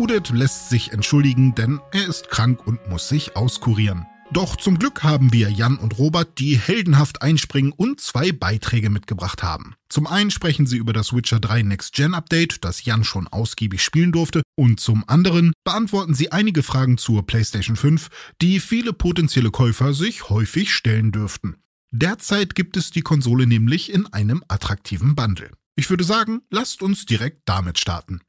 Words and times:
Udet 0.00 0.30
lässt 0.30 0.70
sich 0.70 0.92
entschuldigen, 0.92 1.54
denn 1.54 1.78
er 1.92 2.06
ist 2.06 2.30
krank 2.30 2.66
und 2.66 2.88
muss 2.88 3.10
sich 3.10 3.36
auskurieren. 3.36 4.06
Doch 4.32 4.56
zum 4.56 4.78
Glück 4.78 5.02
haben 5.02 5.30
wir 5.30 5.50
Jan 5.50 5.76
und 5.76 5.98
Robert, 5.98 6.38
die 6.38 6.56
heldenhaft 6.56 7.20
einspringen 7.20 7.72
und 7.72 8.00
zwei 8.00 8.32
Beiträge 8.32 8.88
mitgebracht 8.88 9.42
haben. 9.42 9.74
Zum 9.90 10.06
einen 10.06 10.30
sprechen 10.30 10.66
sie 10.66 10.78
über 10.78 10.94
das 10.94 11.12
Witcher 11.12 11.38
3 11.38 11.64
Next 11.64 11.92
Gen 11.92 12.14
Update, 12.14 12.64
das 12.64 12.82
Jan 12.82 13.04
schon 13.04 13.28
ausgiebig 13.28 13.82
spielen 13.84 14.10
durfte, 14.10 14.40
und 14.56 14.80
zum 14.80 15.06
anderen 15.06 15.52
beantworten 15.64 16.14
sie 16.14 16.32
einige 16.32 16.62
Fragen 16.62 16.96
zur 16.96 17.26
PlayStation 17.26 17.76
5, 17.76 18.08
die 18.40 18.58
viele 18.58 18.94
potenzielle 18.94 19.50
Käufer 19.50 19.92
sich 19.92 20.30
häufig 20.30 20.72
stellen 20.72 21.12
dürften. 21.12 21.56
Derzeit 21.90 22.54
gibt 22.54 22.78
es 22.78 22.90
die 22.90 23.02
Konsole 23.02 23.46
nämlich 23.46 23.92
in 23.92 24.06
einem 24.06 24.42
attraktiven 24.48 25.14
Bundle. 25.14 25.50
Ich 25.76 25.90
würde 25.90 26.04
sagen, 26.04 26.40
lasst 26.48 26.80
uns 26.80 27.04
direkt 27.04 27.42
damit 27.44 27.78
starten. 27.78 28.22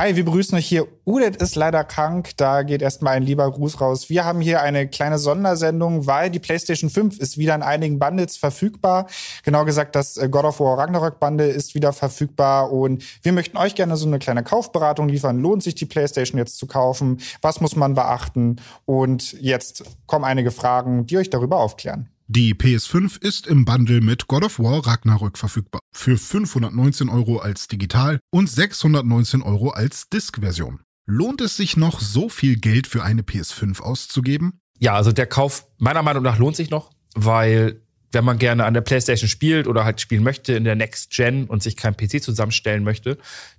Hi, 0.00 0.16
wir 0.16 0.24
begrüßen 0.24 0.56
euch 0.56 0.66
hier. 0.66 0.88
Udet 1.04 1.36
ist 1.36 1.56
leider 1.56 1.84
krank, 1.84 2.30
da 2.38 2.62
geht 2.62 2.80
erstmal 2.80 3.16
ein 3.16 3.22
lieber 3.22 3.50
Gruß 3.50 3.82
raus. 3.82 4.08
Wir 4.08 4.24
haben 4.24 4.40
hier 4.40 4.62
eine 4.62 4.88
kleine 4.88 5.18
Sondersendung, 5.18 6.06
weil 6.06 6.30
die 6.30 6.38
PlayStation 6.38 6.88
5 6.88 7.18
ist 7.18 7.36
wieder 7.36 7.54
in 7.54 7.60
einigen 7.60 7.98
Bundles 7.98 8.38
verfügbar. 8.38 9.08
Genau 9.44 9.66
gesagt, 9.66 9.94
das 9.94 10.16
äh, 10.16 10.30
God 10.30 10.46
of 10.46 10.58
War 10.58 10.78
Ragnarok 10.78 11.20
Bundle 11.20 11.48
ist 11.48 11.74
wieder 11.74 11.92
verfügbar 11.92 12.72
und 12.72 13.04
wir 13.22 13.32
möchten 13.32 13.58
euch 13.58 13.74
gerne 13.74 13.98
so 13.98 14.06
eine 14.06 14.18
kleine 14.18 14.42
Kaufberatung 14.42 15.10
liefern. 15.10 15.38
Lohnt 15.38 15.62
sich 15.62 15.74
die 15.74 15.84
PlayStation 15.84 16.38
jetzt 16.38 16.56
zu 16.56 16.66
kaufen? 16.66 17.20
Was 17.42 17.60
muss 17.60 17.76
man 17.76 17.92
beachten? 17.92 18.56
Und 18.86 19.34
jetzt 19.34 19.84
kommen 20.06 20.24
einige 20.24 20.50
Fragen, 20.50 21.04
die 21.04 21.18
euch 21.18 21.28
darüber 21.28 21.58
aufklären. 21.58 22.08
Die 22.32 22.54
PS5 22.54 23.20
ist 23.24 23.48
im 23.48 23.64
Bundle 23.64 24.00
mit 24.00 24.28
God 24.28 24.44
of 24.44 24.60
War 24.60 24.86
Ragnarök 24.86 25.36
verfügbar. 25.36 25.80
Für 25.90 26.16
519 26.16 27.08
Euro 27.08 27.38
als 27.38 27.66
Digital 27.66 28.20
und 28.30 28.48
619 28.48 29.42
Euro 29.42 29.70
als 29.70 30.08
Disk-Version. 30.10 30.78
Lohnt 31.06 31.40
es 31.40 31.56
sich 31.56 31.76
noch, 31.76 31.98
so 31.98 32.28
viel 32.28 32.54
Geld 32.54 32.86
für 32.86 33.02
eine 33.02 33.22
PS5 33.22 33.80
auszugeben? 33.80 34.60
Ja, 34.78 34.94
also 34.94 35.10
der 35.10 35.26
Kauf 35.26 35.66
meiner 35.78 36.04
Meinung 36.04 36.22
nach 36.22 36.38
lohnt 36.38 36.54
sich 36.54 36.70
noch, 36.70 36.92
weil 37.16 37.82
wenn 38.12 38.24
man 38.24 38.38
gerne 38.38 38.64
an 38.64 38.74
der 38.74 38.82
PlayStation 38.82 39.28
spielt 39.28 39.66
oder 39.66 39.84
halt 39.84 40.00
spielen 40.00 40.22
möchte 40.22 40.52
in 40.52 40.62
der 40.62 40.76
Next 40.76 41.10
Gen 41.10 41.46
und 41.46 41.64
sich 41.64 41.76
kein 41.76 41.96
PC 41.96 42.22
zusammenstellen 42.22 42.84
möchte, 42.84 43.18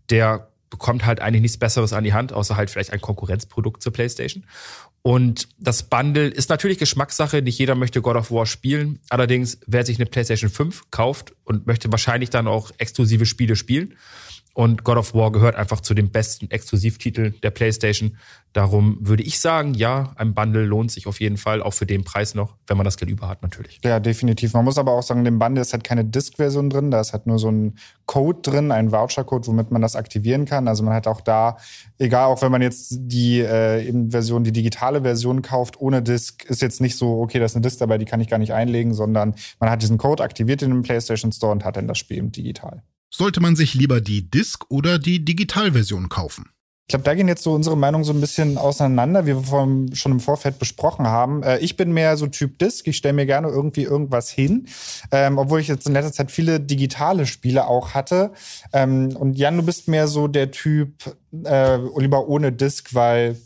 der 0.10 0.50
bekommt 0.70 1.06
halt 1.06 1.20
eigentlich 1.20 1.42
nichts 1.42 1.58
Besseres 1.58 1.92
an 1.92 2.06
die 2.06 2.14
Hand, 2.14 2.32
außer 2.32 2.56
halt 2.56 2.70
vielleicht 2.70 2.94
ein 2.94 3.02
Konkurrenzprodukt 3.02 3.84
zur 3.84 3.92
PlayStation. 3.92 4.46
Und 5.04 5.48
das 5.58 5.84
Bundle 5.84 6.28
ist 6.28 6.50
natürlich 6.50 6.78
Geschmackssache. 6.78 7.42
Nicht 7.42 7.58
jeder 7.58 7.76
möchte 7.76 8.02
God 8.02 8.18
of 8.18 8.32
War 8.32 8.46
spielen. 8.46 9.00
Allerdings, 9.10 9.58
wer 9.66 9.84
sich 9.84 9.98
eine 9.98 10.06
PlayStation 10.06 10.52
5 10.52 10.92
kauft 10.92 11.34
und 11.44 11.66
möchte 11.66 11.92
wahrscheinlich 11.92 12.30
dann 12.30 12.48
auch 12.48 12.72
exklusive 12.78 13.26
Spiele 13.26 13.56
spielen, 13.56 13.96
und 14.54 14.84
God 14.84 14.98
of 14.98 15.14
War 15.14 15.32
gehört 15.32 15.56
einfach 15.56 15.80
zu 15.80 15.94
den 15.94 16.12
besten 16.12 16.52
Exklusivtiteln 16.52 17.36
der 17.42 17.52
PlayStation. 17.52 18.18
Darum 18.54 18.98
würde 19.00 19.24
ich 19.24 19.40
sagen, 19.40 19.74
ja, 19.74 20.12
ein 20.18 20.34
Bundle 20.34 20.66
lohnt 20.66 20.92
sich 20.92 21.08
auf 21.08 21.22
jeden 21.22 21.38
Fall, 21.38 21.62
auch 21.62 21.72
für 21.74 21.86
den 21.86 22.04
Preis 22.04 22.36
noch, 22.36 22.58
wenn 22.68 22.76
man 22.76 22.84
das 22.84 22.98
Geld 22.98 23.10
über 23.10 23.30
hat, 23.30 23.44
natürlich. 23.44 23.80
Ja, 23.82 24.02
definitiv. 24.02 24.54
Man 24.54 24.66
muss 24.66 24.78
aber 24.78 24.92
auch 24.92 25.04
sagen, 25.04 25.24
dem 25.24 25.40
Bundle 25.40 25.62
ist 25.62 25.72
halt 25.72 25.86
keine 25.86 26.04
Disk-Version 26.04 26.70
drin, 26.70 26.92
da 26.92 27.00
ist 27.00 27.14
halt 27.14 27.28
nur 27.28 27.40
so 27.40 27.50
ein 27.50 27.78
Code 28.06 28.42
drin, 28.42 28.74
ein 28.74 28.92
Voucher-Code, 28.92 29.48
womit 29.48 29.72
man 29.72 29.82
das 29.82 29.96
aktivieren 29.96 30.44
kann. 30.44 30.68
Also 30.68 30.84
man 30.84 30.94
hat 30.94 31.08
auch 31.08 31.22
da, 31.22 31.56
egal, 31.98 32.26
auch 32.26 32.42
wenn 32.42 32.52
man 32.52 32.62
jetzt 32.62 32.98
die 33.00 33.40
äh, 33.40 33.88
eben 33.88 34.12
Version, 34.12 34.44
die 34.44 34.52
digitale 34.52 35.04
Version 35.04 35.42
kauft, 35.42 35.80
ohne 35.80 36.02
Disk, 36.02 36.44
ist 36.44 36.62
jetzt 36.62 36.82
nicht 36.82 36.98
so, 36.98 37.22
okay, 37.22 37.40
da 37.40 37.46
ist 37.46 37.56
eine 37.56 37.62
Disk 37.62 37.80
dabei, 37.80 37.98
die 37.98 38.06
kann 38.06 38.20
ich 38.20 38.28
gar 38.28 38.38
nicht 38.38 38.54
einlegen, 38.54 38.94
sondern 38.94 39.34
man 39.62 39.70
hat 39.70 39.82
diesen 39.82 39.98
Code 39.98 40.24
aktiviert 40.24 40.62
in 40.62 40.72
dem 40.72 40.82
PlayStation 40.82 41.32
Store 41.32 41.54
und 41.54 41.64
hat 41.64 41.78
dann 41.78 41.88
das 41.88 41.98
Spiel 41.98 42.18
eben 42.18 42.34
digital. 42.34 42.84
Sollte 43.14 43.42
man 43.42 43.58
sich 43.58 43.74
lieber 43.74 44.00
die 44.00 44.30
Disk- 44.30 44.66
oder 44.70 44.98
die 44.98 45.24
Digitalversion 45.24 46.08
kaufen? 46.08 46.50
Ich 46.88 46.94
glaube, 46.94 47.04
da 47.04 47.14
gehen 47.14 47.28
jetzt 47.28 47.44
so 47.44 47.54
unsere 47.54 47.78
Meinungen 47.78 48.04
so 48.04 48.12
ein 48.12 48.20
bisschen 48.20 48.58
auseinander, 48.58 49.26
wie 49.26 49.36
wir 49.36 49.44
vom, 49.44 49.94
schon 49.94 50.14
im 50.14 50.20
Vorfeld 50.20 50.60
besprochen 50.60 51.08
haben. 51.08 51.44
Äh, 51.44 51.60
ich 51.60 51.78
bin 51.78 51.94
mehr 51.94 52.18
so 52.18 52.28
Typ 52.28 52.58
Disk. 52.58 52.88
Ich 52.88 52.98
stelle 52.98 53.14
mir 53.14 53.26
gerne 53.26 53.50
irgendwie 53.50 53.84
irgendwas 53.84 54.30
hin, 54.30 54.68
ähm, 55.12 55.38
obwohl 55.38 55.60
ich 55.60 55.68
jetzt 55.68 55.88
in 55.88 55.94
letzter 55.94 56.12
Zeit 56.12 56.32
viele 56.32 56.60
digitale 56.60 57.26
Spiele 57.26 57.68
auch 57.68 57.94
hatte. 57.94 58.32
Ähm, 58.74 59.16
und 59.16 59.38
Jan, 59.38 59.58
du 59.58 59.64
bist 59.64 59.88
mehr 59.88 60.08
so 60.08 60.28
der 60.28 60.52
Typ 60.52 61.16
äh, 61.46 61.78
lieber 61.98 62.28
ohne 62.28 62.52
Disk, 62.52 62.94
weil 62.94 63.38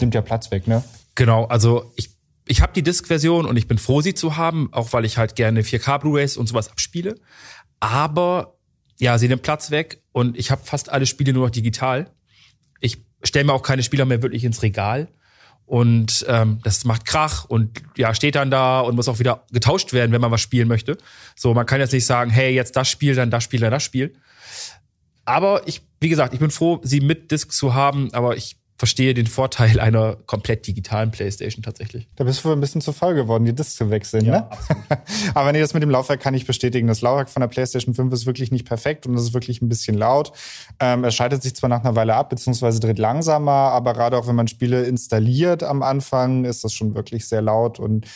nimmt 0.00 0.14
ja 0.14 0.22
Platz 0.22 0.50
weg, 0.50 0.66
ne? 0.66 0.82
Genau, 1.14 1.44
also 1.46 1.92
ich 1.96 2.10
ich 2.50 2.62
habe 2.62 2.72
die 2.72 2.82
Disk-Version 2.82 3.44
und 3.44 3.56
ich 3.58 3.68
bin 3.68 3.78
froh, 3.78 4.00
sie 4.00 4.14
zu 4.14 4.38
haben, 4.38 4.70
auch 4.72 4.92
weil 4.94 5.04
ich 5.04 5.18
halt 5.18 5.36
gerne 5.36 5.60
4K 5.60 5.98
Blu-rays 5.98 6.36
und 6.38 6.48
sowas 6.48 6.70
abspiele. 6.70 7.16
Aber 7.78 8.57
ja, 8.98 9.18
sie 9.18 9.28
nimmt 9.28 9.42
Platz 9.42 9.70
weg 9.70 10.02
und 10.12 10.36
ich 10.36 10.50
habe 10.50 10.64
fast 10.64 10.90
alle 10.90 11.06
Spiele 11.06 11.32
nur 11.32 11.46
noch 11.46 11.50
digital. 11.50 12.10
Ich 12.80 12.98
stelle 13.22 13.44
mir 13.44 13.52
auch 13.52 13.62
keine 13.62 13.82
Spieler 13.82 14.04
mehr 14.04 14.22
wirklich 14.22 14.44
ins 14.44 14.62
Regal. 14.62 15.08
Und 15.66 16.24
ähm, 16.28 16.60
das 16.64 16.86
macht 16.86 17.04
Krach 17.04 17.44
und 17.44 17.82
ja, 17.96 18.14
steht 18.14 18.36
dann 18.36 18.50
da 18.50 18.80
und 18.80 18.96
muss 18.96 19.06
auch 19.06 19.18
wieder 19.18 19.44
getauscht 19.52 19.92
werden, 19.92 20.12
wenn 20.12 20.20
man 20.20 20.30
was 20.30 20.40
spielen 20.40 20.66
möchte. 20.66 20.96
So, 21.36 21.52
man 21.52 21.66
kann 21.66 21.78
jetzt 21.78 21.92
nicht 21.92 22.06
sagen, 22.06 22.30
hey, 22.30 22.54
jetzt 22.54 22.74
das 22.74 22.88
Spiel, 22.88 23.14
dann 23.14 23.30
das 23.30 23.44
Spiel, 23.44 23.60
dann 23.60 23.70
das 23.70 23.82
Spiel. 23.82 24.14
Aber 25.26 25.68
ich, 25.68 25.82
wie 26.00 26.08
gesagt, 26.08 26.32
ich 26.32 26.40
bin 26.40 26.50
froh, 26.50 26.80
sie 26.82 27.00
mit 27.00 27.30
Disc 27.30 27.52
zu 27.52 27.74
haben, 27.74 28.12
aber 28.14 28.38
ich 28.38 28.56
verstehe 28.78 29.12
den 29.12 29.26
Vorteil 29.26 29.80
einer 29.80 30.16
komplett 30.26 30.66
digitalen 30.68 31.10
Playstation 31.10 31.64
tatsächlich. 31.64 32.06
Da 32.14 32.22
bist 32.22 32.40
du 32.40 32.48
wohl 32.48 32.52
ein 32.56 32.60
bisschen 32.60 32.80
zu 32.80 32.92
voll 32.92 33.14
geworden, 33.14 33.44
die 33.44 33.52
Discs 33.52 33.74
zu 33.74 33.90
wechseln, 33.90 34.24
ja, 34.24 34.32
ne? 34.32 34.48
Aber 35.34 35.50
nee, 35.50 35.60
das 35.60 35.74
mit 35.74 35.82
dem 35.82 35.90
Laufwerk 35.90 36.20
kann 36.20 36.34
ich 36.34 36.46
bestätigen. 36.46 36.86
Das 36.86 37.00
Laufwerk 37.00 37.28
von 37.28 37.40
der 37.40 37.48
Playstation 37.48 37.94
5 37.94 38.12
ist 38.12 38.26
wirklich 38.26 38.52
nicht 38.52 38.66
perfekt 38.66 39.06
und 39.06 39.14
es 39.14 39.22
ist 39.22 39.34
wirklich 39.34 39.60
ein 39.60 39.68
bisschen 39.68 39.98
laut. 39.98 40.32
Ähm, 40.78 41.02
es 41.02 41.16
schaltet 41.16 41.42
sich 41.42 41.56
zwar 41.56 41.68
nach 41.68 41.80
einer 41.80 41.96
Weile 41.96 42.14
ab, 42.14 42.30
beziehungsweise 42.30 42.78
dreht 42.78 42.98
langsamer, 42.98 43.50
aber 43.50 43.94
gerade 43.94 44.16
auch 44.16 44.28
wenn 44.28 44.36
man 44.36 44.46
Spiele 44.46 44.84
installiert 44.84 45.64
am 45.64 45.82
Anfang, 45.82 46.44
ist 46.44 46.62
das 46.62 46.72
schon 46.72 46.94
wirklich 46.94 47.26
sehr 47.26 47.42
laut 47.42 47.80
und 47.80 48.06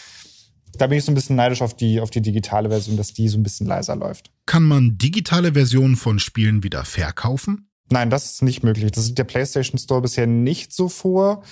da 0.78 0.86
bin 0.86 0.96
ich 0.96 1.04
so 1.04 1.12
ein 1.12 1.14
bisschen 1.14 1.36
neidisch 1.36 1.60
auf 1.60 1.74
die, 1.74 2.00
auf 2.00 2.10
die 2.10 2.22
digitale 2.22 2.70
Version, 2.70 2.96
dass 2.96 3.12
die 3.12 3.28
so 3.28 3.36
ein 3.36 3.42
bisschen 3.42 3.66
leiser 3.66 3.94
läuft. 3.94 4.30
Kann 4.46 4.62
man 4.62 4.96
digitale 4.96 5.52
Versionen 5.52 5.96
von 5.96 6.18
Spielen 6.18 6.62
wieder 6.62 6.84
verkaufen? 6.84 7.68
Nein, 7.90 8.10
das 8.10 8.24
ist 8.26 8.42
nicht 8.42 8.62
möglich. 8.62 8.90
Das 8.92 9.04
sieht 9.06 9.18
der 9.18 9.24
PlayStation 9.24 9.78
Store 9.78 10.00
bisher 10.00 10.26
nicht 10.26 10.72
so 10.72 10.88
vor. 10.88 11.42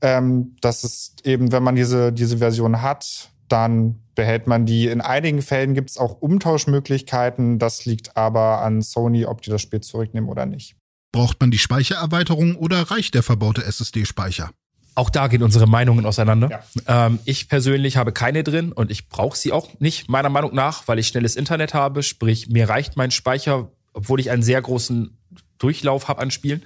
Ähm, 0.00 0.56
das 0.60 0.84
ist 0.84 1.26
eben, 1.26 1.52
wenn 1.52 1.62
man 1.62 1.76
diese, 1.76 2.12
diese 2.12 2.38
Version 2.38 2.82
hat, 2.82 3.30
dann 3.48 4.00
behält 4.14 4.46
man 4.46 4.66
die. 4.66 4.88
In 4.88 5.00
einigen 5.00 5.42
Fällen 5.42 5.74
gibt 5.74 5.90
es 5.90 5.98
auch 5.98 6.20
Umtauschmöglichkeiten. 6.20 7.58
Das 7.58 7.84
liegt 7.84 8.16
aber 8.16 8.62
an 8.62 8.82
Sony, 8.82 9.26
ob 9.26 9.42
die 9.42 9.50
das 9.50 9.62
Spiel 9.62 9.80
zurücknehmen 9.80 10.30
oder 10.30 10.46
nicht. 10.46 10.76
Braucht 11.12 11.40
man 11.40 11.50
die 11.50 11.58
Speichererweiterung 11.58 12.56
oder 12.56 12.90
reicht 12.90 13.14
der 13.14 13.22
verbaute 13.22 13.64
SSD-Speicher? 13.64 14.50
Auch 14.96 15.10
da 15.10 15.26
gehen 15.26 15.42
unsere 15.42 15.66
Meinungen 15.66 16.06
auseinander. 16.06 16.50
Ja. 16.86 17.06
Ähm, 17.06 17.18
ich 17.24 17.48
persönlich 17.48 17.96
habe 17.96 18.12
keine 18.12 18.44
drin 18.44 18.72
und 18.72 18.90
ich 18.90 19.08
brauche 19.08 19.36
sie 19.36 19.52
auch 19.52 19.68
nicht, 19.80 20.08
meiner 20.08 20.28
Meinung 20.28 20.54
nach, 20.54 20.86
weil 20.86 20.98
ich 20.98 21.08
schnelles 21.08 21.34
Internet 21.36 21.74
habe. 21.74 22.02
Sprich, 22.02 22.48
mir 22.48 22.68
reicht 22.68 22.96
mein 22.96 23.10
Speicher, 23.10 23.70
obwohl 23.92 24.20
ich 24.20 24.30
einen 24.30 24.42
sehr 24.42 24.62
großen 24.62 25.16
Durchlauf 25.58 26.08
habe 26.08 26.20
an 26.20 26.30
Spielen. 26.30 26.62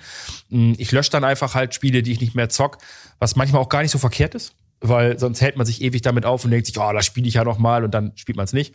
Mm, 0.49 0.73
ich 0.79 0.93
lösche 0.93 1.11
dann 1.11 1.25
einfach 1.25 1.55
halt 1.55 1.75
Spiele, 1.75 2.03
die 2.03 2.13
ich 2.13 2.21
nicht 2.21 2.35
mehr 2.35 2.49
zock, 2.49 2.79
was 3.19 3.37
manchmal 3.37 3.63
auch 3.63 3.69
gar 3.69 3.83
nicht 3.83 3.91
so 3.91 3.99
verkehrt 3.99 4.35
ist, 4.35 4.55
weil 4.81 5.19
sonst 5.19 5.41
hält 5.41 5.57
man 5.57 5.67
sich 5.67 5.83
ewig 5.83 6.03
damit 6.03 6.25
auf 6.25 6.45
und 6.45 6.51
denkt 6.51 6.67
sich, 6.67 6.79
oh, 6.79 6.93
da 6.93 7.03
spiele 7.03 7.29
ich 7.29 7.35
ja 7.35 7.45
noch 7.45 7.59
mal 7.59 7.85
und 7.85 7.93
dann 7.93 8.13
spielt 8.17 8.37
man 8.37 8.45
es 8.45 8.53
nicht. 8.53 8.75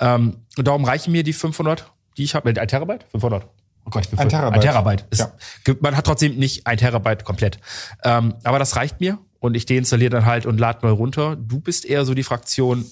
Ähm, 0.00 0.38
und 0.56 0.66
darum 0.66 0.84
reichen 0.84 1.12
mir 1.12 1.22
die 1.22 1.32
500, 1.32 1.90
die 2.16 2.24
ich 2.24 2.34
habe. 2.34 2.48
Ein 2.48 2.68
Terabyte? 2.68 3.06
500. 3.10 3.46
Oh 3.86 3.90
Gott, 3.90 4.04
ich 4.04 4.10
bin 4.10 4.18
ein 4.18 4.28
Terabyte. 4.28 4.54
Ein 4.54 4.60
Terabyte. 4.60 5.06
Ist, 5.10 5.20
ja. 5.20 5.74
Man 5.80 5.96
hat 5.96 6.06
trotzdem 6.06 6.36
nicht 6.36 6.66
ein 6.66 6.78
Terabyte 6.78 7.24
komplett. 7.24 7.58
Ähm, 8.02 8.34
aber 8.42 8.58
das 8.58 8.76
reicht 8.76 9.00
mir 9.00 9.18
und 9.40 9.54
ich 9.54 9.66
deinstalliere 9.66 10.10
dann 10.10 10.24
halt 10.24 10.46
und 10.46 10.58
lade 10.58 10.86
neu 10.86 10.92
runter. 10.92 11.36
Du 11.36 11.60
bist 11.60 11.84
eher 11.84 12.06
so 12.06 12.14
die 12.14 12.22
Fraktion, 12.22 12.86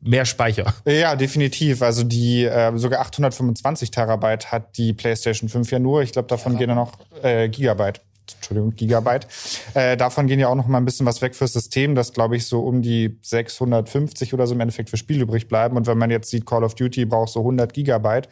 mehr 0.00 0.24
Speicher. 0.24 0.74
Ja, 0.84 1.16
definitiv. 1.16 1.82
Also 1.82 2.04
die 2.04 2.44
äh, 2.44 2.76
sogar 2.76 3.00
825 3.00 3.90
Terabyte 3.90 4.52
hat 4.52 4.76
die 4.76 4.92
PlayStation 4.92 5.48
5 5.48 5.70
ja 5.70 5.78
nur. 5.78 6.02
Ich 6.02 6.12
glaube, 6.12 6.28
davon 6.28 6.52
ja. 6.52 6.58
gehen 6.58 6.68
ja 6.70 6.74
noch 6.74 6.92
äh, 7.22 7.48
Gigabyte. 7.48 8.00
Entschuldigung, 8.36 8.74
Gigabyte. 8.76 9.26
Äh, 9.74 9.96
davon 9.96 10.26
gehen 10.26 10.38
ja 10.38 10.48
auch 10.48 10.54
noch 10.54 10.66
mal 10.66 10.78
ein 10.78 10.84
bisschen 10.84 11.06
was 11.06 11.22
weg 11.22 11.34
fürs 11.34 11.52
System, 11.52 11.94
dass 11.94 12.12
glaube 12.12 12.36
ich 12.36 12.46
so 12.46 12.60
um 12.60 12.82
die 12.82 13.18
650 13.22 14.34
oder 14.34 14.46
so 14.46 14.54
im 14.54 14.60
Endeffekt 14.60 14.90
für 14.90 14.96
Spiel 14.96 15.22
übrig 15.22 15.48
bleiben. 15.48 15.76
Und 15.76 15.86
wenn 15.86 15.98
man 15.98 16.10
jetzt 16.10 16.30
sieht, 16.30 16.46
Call 16.46 16.64
of 16.64 16.74
Duty 16.74 17.06
braucht 17.06 17.30
so 17.30 17.40
100 17.40 17.72
Gigabyte, 17.72 18.28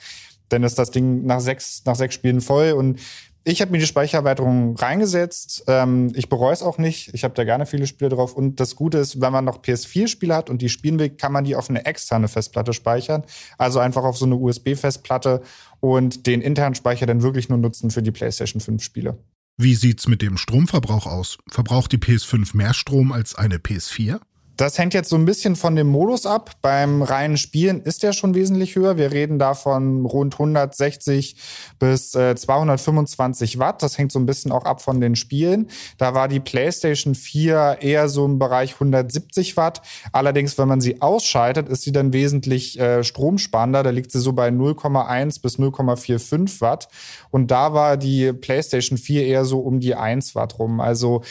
dann 0.49 0.63
ist 0.63 0.79
das 0.79 0.91
Ding 0.91 1.25
nach 1.25 1.41
sechs, 1.41 1.83
nach 1.85 1.97
sechs 1.97 2.15
Spielen 2.15 2.41
voll 2.41 2.73
und 2.73 3.01
ich 3.49 3.61
habe 3.61 3.71
mir 3.71 3.79
die 3.79 3.87
Speichererweiterung 3.87 4.77
reingesetzt. 4.77 5.65
Ähm, 5.69 6.11
ich 6.17 6.29
bereue 6.29 6.53
es 6.53 6.63
auch 6.63 6.79
nicht. 6.79 7.15
Ich 7.15 7.23
habe 7.23 7.35
da 7.35 7.45
gerne 7.45 7.65
viele 7.65 7.87
Spiele 7.87 8.11
drauf. 8.11 8.35
Und 8.35 8.59
das 8.59 8.75
Gute 8.75 8.99
ist, 8.99 9.21
wenn 9.21 9.33
man 9.33 9.45
noch 9.45 9.63
PS4-Spiele 9.63 10.35
hat 10.35 10.51
und 10.51 10.63
die 10.63 10.69
spielen 10.69 10.99
will, 10.99 11.11
kann 11.11 11.31
man 11.31 11.45
die 11.45 11.55
auf 11.55 11.71
eine 11.71 11.87
externe 11.87 12.27
Festplatte 12.27 12.73
speichern. 12.73 13.23
Also 13.57 13.79
einfach 13.79 14.03
auf 14.03 14.19
so 14.19 14.27
eine 14.27 14.35
USB-Festplatte 14.35 15.43
und 15.79 16.27
den 16.27 16.43
internen 16.43 16.75
Speicher 16.75 17.07
dann 17.07 17.23
wirklich 17.23 17.49
nur 17.49 17.59
nutzen 17.59 17.93
für 17.93 18.03
die 18.03 18.11
PlayStation 18.11 18.61
5-Spiele. 18.61 19.17
Wie 19.57 19.77
sieht's 19.77 20.09
mit 20.09 20.23
dem 20.23 20.39
Stromverbrauch 20.39 21.07
aus? 21.07 21.39
Verbraucht 21.49 21.93
die 21.93 21.99
PS5 21.99 22.57
mehr 22.57 22.75
Strom 22.75 23.13
als 23.13 23.37
eine 23.37 23.59
PS4? 23.59 24.19
Das 24.57 24.79
hängt 24.79 24.95
jetzt 24.95 25.11
so 25.11 25.17
ein 25.17 25.27
bisschen 25.27 25.55
von 25.55 25.77
dem 25.77 25.89
Modus 25.89 26.25
ab. 26.25 26.53
Beim 26.63 27.03
reinen 27.03 27.37
Spielen 27.37 27.83
ist 27.83 28.03
der 28.03 28.13
schon 28.13 28.35
wesentlich 28.35 28.75
höher. 28.75 28.97
Wir 28.97 29.13
reden 29.13 29.39
da 29.39 29.53
von 29.53 30.07
rund 30.07 30.35
160 30.35 31.37
bis 31.79 32.15
äh, 32.15 32.35
225 32.35 33.59
Watt. 33.59 33.83
Das 33.83 33.99
hängt 33.99 34.13
so 34.13 34.19
ein 34.19 34.25
bisschen 34.25 34.53
auch 34.53 34.65
ab 34.65 34.81
von 34.81 34.99
den 34.99 35.15
Spielen. 35.15 35.69
Da 35.99 36.15
war 36.15 36.29
die 36.29 36.41
PlayStation 36.41 37.15
4 37.15 37.79
eher 37.83 38.09
so 38.09 38.25
im 38.25 38.39
Bereich 38.39 38.75
170 38.75 39.59
Watt. 39.59 39.83
Allerdings, 40.13 40.57
wenn 40.57 40.69
man 40.69 40.81
sie 40.81 41.03
ausschaltet, 41.03 41.69
ist 41.69 41.83
sie 41.83 41.93
dann 41.93 42.15
wesentlich 42.15 42.81
äh, 42.81 43.05
stromsparender. 43.05 43.83
Da 43.83 43.91
liegt 43.91 44.11
sie 44.11 44.21
so 44.21 44.33
bei 44.33 44.49
0,1 44.49 45.43
bis 45.43 45.59
0,45 45.59 46.63
Watt. 46.63 46.89
Und 47.31 47.51
da 47.51 47.75
war 47.75 47.99
die 47.99 48.33
PlayStation 48.33 48.97
4 48.97 49.27
eher 49.27 49.45
so 49.45 49.59
um 49.59 49.81
die 49.81 49.97
1 49.97 50.35
Watt 50.35 50.59
rum. 50.59 50.81
Also 50.81 51.23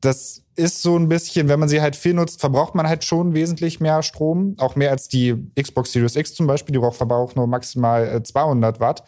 das 0.00 0.42
ist 0.60 0.82
so 0.82 0.96
ein 0.96 1.08
bisschen, 1.08 1.48
wenn 1.48 1.58
man 1.58 1.68
sie 1.68 1.80
halt 1.80 1.96
viel 1.96 2.14
nutzt, 2.14 2.40
verbraucht 2.40 2.74
man 2.74 2.86
halt 2.86 3.04
schon 3.04 3.34
wesentlich 3.34 3.80
mehr 3.80 4.02
Strom. 4.02 4.54
Auch 4.58 4.76
mehr 4.76 4.90
als 4.90 5.08
die 5.08 5.34
Xbox 5.60 5.92
Series 5.92 6.16
X 6.16 6.34
zum 6.34 6.46
Beispiel. 6.46 6.72
Die 6.72 6.78
braucht 6.78 6.96
verbraucht 6.96 7.36
nur 7.36 7.46
maximal 7.46 8.22
200 8.22 8.76
äh, 8.76 8.80
Watt. 8.80 9.04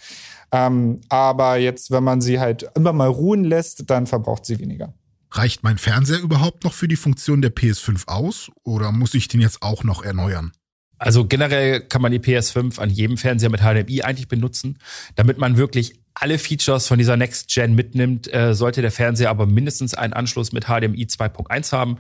Ähm, 0.51 1.01
aber 1.09 1.57
jetzt, 1.57 1.91
wenn 1.91 2.05
man 2.05 2.21
sie 2.21 2.41
halt 2.41 2.69
immer 2.75 2.93
mal 2.93 3.09
ruhen 3.09 3.45
lässt, 3.45 3.89
dann 3.89 4.07
verbraucht 4.07 4.45
sie 4.45 4.59
weniger. 4.59 4.93
Reicht 5.31 5.63
mein 5.63 5.79
Fernseher 5.79 6.21
überhaupt 6.21 6.65
noch 6.65 6.75
für 6.75 6.89
die 6.89 6.97
Funktion 6.97 7.41
der 7.41 7.55
PS5 7.55 8.07
aus 8.07 8.51
oder 8.65 8.93
muss 8.93 9.15
ich 9.15 9.29
den 9.29 9.41
jetzt 9.41 9.63
auch 9.63 9.83
noch 9.83 10.05
erneuern? 10.05 10.53
Also 10.99 11.27
generell 11.27 11.81
kann 11.81 12.03
man 12.03 12.13
die 12.13 12.21
PS5 12.21 12.79
an 12.79 12.91
jedem 12.91 13.17
Fernseher 13.17 13.51
mit 13.51 13.61
HDMI 13.61 14.03
eigentlich 14.03 14.29
benutzen, 14.29 14.79
damit 15.17 15.39
man 15.39 15.57
wirklich 15.57 16.02
alle 16.14 16.38
Features 16.38 16.87
von 16.87 16.99
dieser 16.99 17.17
Next 17.17 17.49
Gen 17.49 17.75
mitnimmt, 17.75 18.32
äh, 18.32 18.55
sollte 18.55 18.82
der 18.82 18.91
Fernseher 18.91 19.31
aber 19.31 19.47
mindestens 19.47 19.94
einen 19.94 20.12
Anschluss 20.12 20.53
mit 20.53 20.64
HDMI 20.64 21.06
2.1 21.06 21.73
haben, 21.73 21.99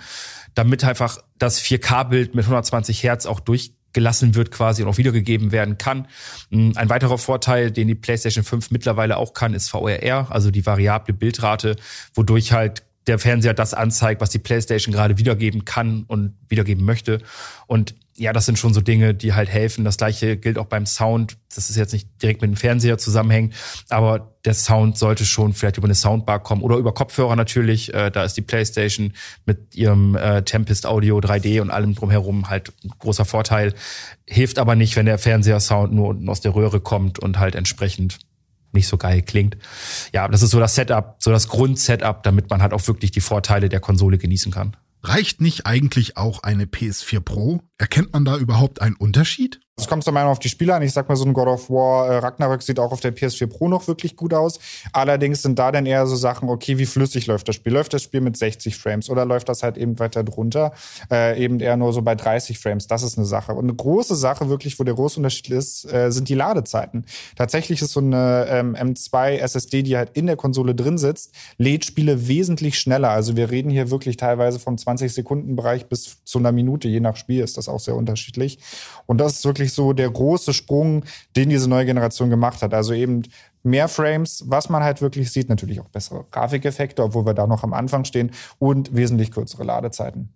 damit 0.54 0.84
einfach 0.84 1.18
das 1.38 1.60
4K-Bild 1.60 2.34
mit 2.34 2.44
120 2.44 3.02
Hertz 3.02 3.26
auch 3.26 3.40
durchgelassen 3.40 4.34
wird 4.34 4.50
quasi 4.50 4.82
und 4.82 4.88
auch 4.88 4.98
wiedergegeben 4.98 5.52
werden 5.52 5.78
kann. 5.78 6.08
Hm, 6.50 6.72
ein 6.76 6.88
weiterer 6.88 7.18
Vorteil, 7.18 7.70
den 7.70 7.88
die 7.88 7.94
PlayStation 7.94 8.44
5 8.44 8.70
mittlerweile 8.70 9.16
auch 9.16 9.32
kann, 9.32 9.54
ist 9.54 9.70
VRR, 9.70 10.28
also 10.30 10.50
die 10.50 10.64
variable 10.66 11.14
Bildrate, 11.14 11.76
wodurch 12.14 12.52
halt 12.52 12.84
der 13.06 13.18
Fernseher 13.18 13.54
das 13.54 13.74
anzeigt, 13.74 14.20
was 14.20 14.30
die 14.30 14.38
PlayStation 14.38 14.92
gerade 14.94 15.18
wiedergeben 15.18 15.64
kann 15.64 16.04
und 16.06 16.36
wiedergeben 16.48 16.84
möchte. 16.84 17.18
Und 17.66 17.94
ja, 18.16 18.32
das 18.32 18.44
sind 18.44 18.58
schon 18.58 18.74
so 18.74 18.80
Dinge, 18.80 19.14
die 19.14 19.32
halt 19.32 19.48
helfen. 19.48 19.84
Das 19.84 19.96
gleiche 19.96 20.36
gilt 20.36 20.58
auch 20.58 20.66
beim 20.66 20.84
Sound. 20.84 21.38
Das 21.54 21.70
ist 21.70 21.76
jetzt 21.76 21.92
nicht 21.92 22.08
direkt 22.22 22.42
mit 22.42 22.50
dem 22.50 22.56
Fernseher 22.56 22.98
zusammenhängt, 22.98 23.54
aber 23.88 24.34
der 24.44 24.54
Sound 24.54 24.98
sollte 24.98 25.24
schon 25.24 25.52
vielleicht 25.54 25.78
über 25.78 25.86
eine 25.86 25.94
Soundbar 25.94 26.42
kommen 26.42 26.62
oder 26.62 26.76
über 26.76 26.92
Kopfhörer 26.92 27.36
natürlich. 27.36 27.92
Äh, 27.94 28.10
da 28.10 28.24
ist 28.24 28.34
die 28.36 28.42
PlayStation 28.42 29.14
mit 29.46 29.74
ihrem 29.74 30.16
äh, 30.16 30.42
Tempest 30.42 30.86
Audio 30.86 31.18
3D 31.18 31.60
und 31.60 31.70
allem 31.70 31.94
drumherum 31.94 32.50
halt 32.50 32.72
ein 32.84 32.90
großer 32.98 33.24
Vorteil. 33.24 33.74
Hilft 34.26 34.58
aber 34.58 34.74
nicht, 34.74 34.96
wenn 34.96 35.06
der 35.06 35.18
Fernseher-Sound 35.18 35.92
nur 35.92 36.08
unten 36.08 36.28
aus 36.28 36.40
der 36.40 36.54
Röhre 36.54 36.80
kommt 36.80 37.18
und 37.18 37.38
halt 37.38 37.54
entsprechend 37.54 38.18
nicht 38.72 38.88
so 38.88 38.96
geil 38.96 39.22
klingt. 39.22 39.56
Ja, 40.12 40.28
das 40.28 40.42
ist 40.42 40.50
so 40.50 40.58
das 40.58 40.74
Setup, 40.74 41.16
so 41.18 41.30
das 41.30 41.48
Grundsetup, 41.48 42.22
damit 42.22 42.50
man 42.50 42.62
halt 42.62 42.72
auch 42.72 42.86
wirklich 42.86 43.10
die 43.10 43.20
Vorteile 43.20 43.68
der 43.68 43.80
Konsole 43.80 44.18
genießen 44.18 44.50
kann. 44.52 44.76
Reicht 45.04 45.40
nicht 45.40 45.66
eigentlich 45.66 46.16
auch 46.16 46.44
eine 46.44 46.64
PS4 46.64 47.20
Pro? 47.20 47.62
Erkennt 47.76 48.12
man 48.12 48.24
da 48.24 48.36
überhaupt 48.36 48.80
einen 48.80 48.94
Unterschied? 48.94 49.60
Es 49.82 49.88
kommt 49.88 50.04
zur 50.04 50.12
Meinung 50.12 50.30
auf 50.30 50.38
die 50.38 50.48
Spiele 50.48 50.76
an. 50.76 50.82
Ich 50.82 50.92
sag 50.92 51.08
mal, 51.08 51.16
so 51.16 51.24
ein 51.24 51.32
God 51.32 51.48
of 51.48 51.68
War 51.68 52.06
äh, 52.06 52.18
Ragnarök 52.18 52.62
sieht 52.62 52.78
auch 52.78 52.92
auf 52.92 53.00
der 53.00 53.12
PS4 53.12 53.48
Pro 53.48 53.68
noch 53.68 53.88
wirklich 53.88 54.14
gut 54.14 54.32
aus. 54.32 54.60
Allerdings 54.92 55.42
sind 55.42 55.58
da 55.58 55.72
dann 55.72 55.86
eher 55.86 56.06
so 56.06 56.14
Sachen, 56.14 56.48
okay, 56.48 56.78
wie 56.78 56.86
flüssig 56.86 57.26
läuft 57.26 57.48
das 57.48 57.56
Spiel? 57.56 57.72
Läuft 57.72 57.92
das 57.92 58.04
Spiel 58.04 58.20
mit 58.20 58.36
60 58.36 58.76
Frames 58.76 59.10
oder 59.10 59.24
läuft 59.24 59.48
das 59.48 59.64
halt 59.64 59.76
eben 59.76 59.98
weiter 59.98 60.22
drunter? 60.22 60.72
Äh, 61.10 61.42
eben 61.42 61.58
eher 61.58 61.76
nur 61.76 61.92
so 61.92 62.00
bei 62.00 62.14
30 62.14 62.60
Frames. 62.60 62.86
Das 62.86 63.02
ist 63.02 63.18
eine 63.18 63.26
Sache. 63.26 63.54
Und 63.54 63.64
eine 63.64 63.74
große 63.74 64.14
Sache 64.14 64.48
wirklich, 64.48 64.78
wo 64.78 64.84
der 64.84 64.94
große 64.94 65.16
Unterschied 65.16 65.50
ist, 65.50 65.92
äh, 65.92 66.12
sind 66.12 66.28
die 66.28 66.36
Ladezeiten. 66.36 67.04
Tatsächlich 67.34 67.82
ist 67.82 67.90
so 67.90 67.98
eine 67.98 68.46
ähm, 68.50 68.76
M2 68.76 69.38
SSD, 69.38 69.82
die 69.82 69.96
halt 69.96 70.10
in 70.14 70.26
der 70.26 70.36
Konsole 70.36 70.76
drin 70.76 70.96
sitzt, 70.96 71.32
lädt 71.58 71.84
Spiele 71.84 72.28
wesentlich 72.28 72.78
schneller. 72.78 73.10
Also 73.10 73.34
wir 73.34 73.50
reden 73.50 73.70
hier 73.70 73.90
wirklich 73.90 74.16
teilweise 74.16 74.60
vom 74.60 74.78
20 74.78 75.12
Sekunden 75.12 75.56
Bereich 75.56 75.86
bis 75.86 76.18
zu 76.24 76.38
einer 76.38 76.52
Minute. 76.52 76.86
Je 76.86 77.00
nach 77.00 77.16
Spiel 77.16 77.42
ist 77.42 77.58
das 77.58 77.68
auch 77.68 77.80
sehr 77.80 77.96
unterschiedlich. 77.96 78.60
Und 79.06 79.18
das 79.18 79.32
ist 79.32 79.44
wirklich 79.44 79.71
so 79.74 79.92
der 79.92 80.10
große 80.10 80.52
Sprung, 80.52 81.04
den 81.36 81.48
diese 81.48 81.68
neue 81.68 81.86
Generation 81.86 82.30
gemacht 82.30 82.62
hat. 82.62 82.74
Also 82.74 82.92
eben 82.92 83.22
mehr 83.62 83.88
Frames, 83.88 84.44
was 84.46 84.68
man 84.68 84.82
halt 84.82 85.00
wirklich 85.00 85.30
sieht, 85.30 85.48
natürlich 85.48 85.80
auch 85.80 85.88
bessere 85.88 86.24
Grafikeffekte, 86.30 87.02
obwohl 87.02 87.26
wir 87.26 87.34
da 87.34 87.46
noch 87.46 87.62
am 87.62 87.72
Anfang 87.72 88.04
stehen 88.04 88.30
und 88.58 88.94
wesentlich 88.94 89.30
kürzere 89.30 89.64
Ladezeiten. 89.64 90.32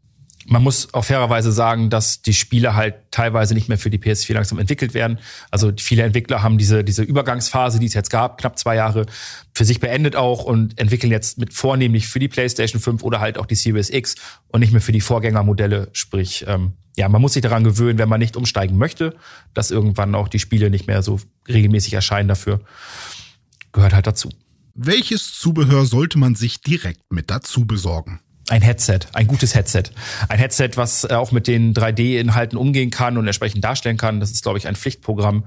Man 0.49 0.63
muss 0.63 0.95
auch 0.95 1.05
fairerweise 1.05 1.51
sagen, 1.51 1.91
dass 1.91 2.23
die 2.23 2.33
Spiele 2.33 2.77
halt 2.77 2.95
teilweise 3.11 3.55
nicht 3.55 3.69
mehr 3.69 3.79
für 3.79 3.91
die 3.91 3.99
PS4 3.99 4.35
langsam 4.35 4.59
entwickelt 4.59 4.95
werden. 4.95 5.19
Also 5.51 5.73
viele 5.77 6.05
Entwickler 6.05 6.43
haben 6.43 6.57
diese, 6.57 6.85
diese 6.85 7.03
Übergangsphase, 7.03 7.81
die 7.81 7.87
es 7.87 7.95
jetzt 7.95 8.11
gab, 8.11 8.39
knapp 8.39 8.57
zwei 8.57 8.77
Jahre, 8.77 9.07
für 9.55 9.65
sich 9.65 9.81
beendet 9.81 10.15
auch 10.15 10.45
und 10.45 10.79
entwickeln 10.79 11.11
jetzt 11.11 11.39
mit 11.39 11.53
vornehmlich 11.53 12.07
für 12.07 12.21
die 12.21 12.29
PlayStation 12.29 12.81
5 12.81 13.03
oder 13.03 13.19
halt 13.19 13.39
auch 13.39 13.47
die 13.47 13.57
Series 13.57 13.91
X 13.91 14.15
und 14.49 14.61
nicht 14.61 14.73
mehr 14.73 14.81
für 14.81 14.93
die 14.93 15.01
Vorgängermodelle. 15.01 15.89
Sprich, 15.93 16.45
ähm, 16.47 16.75
ja, 16.97 17.09
man 17.09 17.21
muss 17.21 17.33
sich 17.33 17.43
daran 17.43 17.65
gewöhnen, 17.65 17.99
wenn 17.99 18.09
man 18.09 18.21
nicht 18.21 18.37
umsteigen 18.37 18.79
möchte, 18.79 19.17
dass 19.53 19.71
irgendwann 19.71 20.15
auch 20.15 20.29
die 20.29 20.39
Spiele 20.39 20.71
nicht 20.71 20.87
mehr 20.87 21.03
so 21.03 21.21
regelmäßig 21.49 21.93
erscheinen 21.93 22.29
dafür. 22.29 22.61
Gehört 23.73 23.95
halt 23.95 24.07
dazu. 24.07 24.31
Welches 24.75 25.33
Zubehör 25.33 25.87
sollte 25.87 26.19
man 26.19 26.35
sich 26.35 26.61
direkt 26.61 27.01
mit 27.11 27.31
dazu 27.31 27.67
besorgen? 27.67 28.21
Ein 28.49 28.63
Headset, 28.63 29.01
ein 29.13 29.27
gutes 29.27 29.55
Headset. 29.55 29.85
Ein 30.29 30.39
Headset, 30.39 30.71
was 30.77 31.05
äh, 31.05 31.15
auch 31.15 31.33
mit 31.33 31.47
den 31.47 31.75
3D-Inhalten 31.75 32.57
umgehen 32.57 32.91
kann 32.91 33.19
und 33.19 33.27
entsprechend 33.27 33.65
darstellen 33.65 33.97
kann. 33.97 34.21
Das 34.21 34.31
ist, 34.31 34.43
glaube 34.43 34.59
ich, 34.59 34.69
ein 34.69 34.77
Pflichtprogramm. 34.77 35.45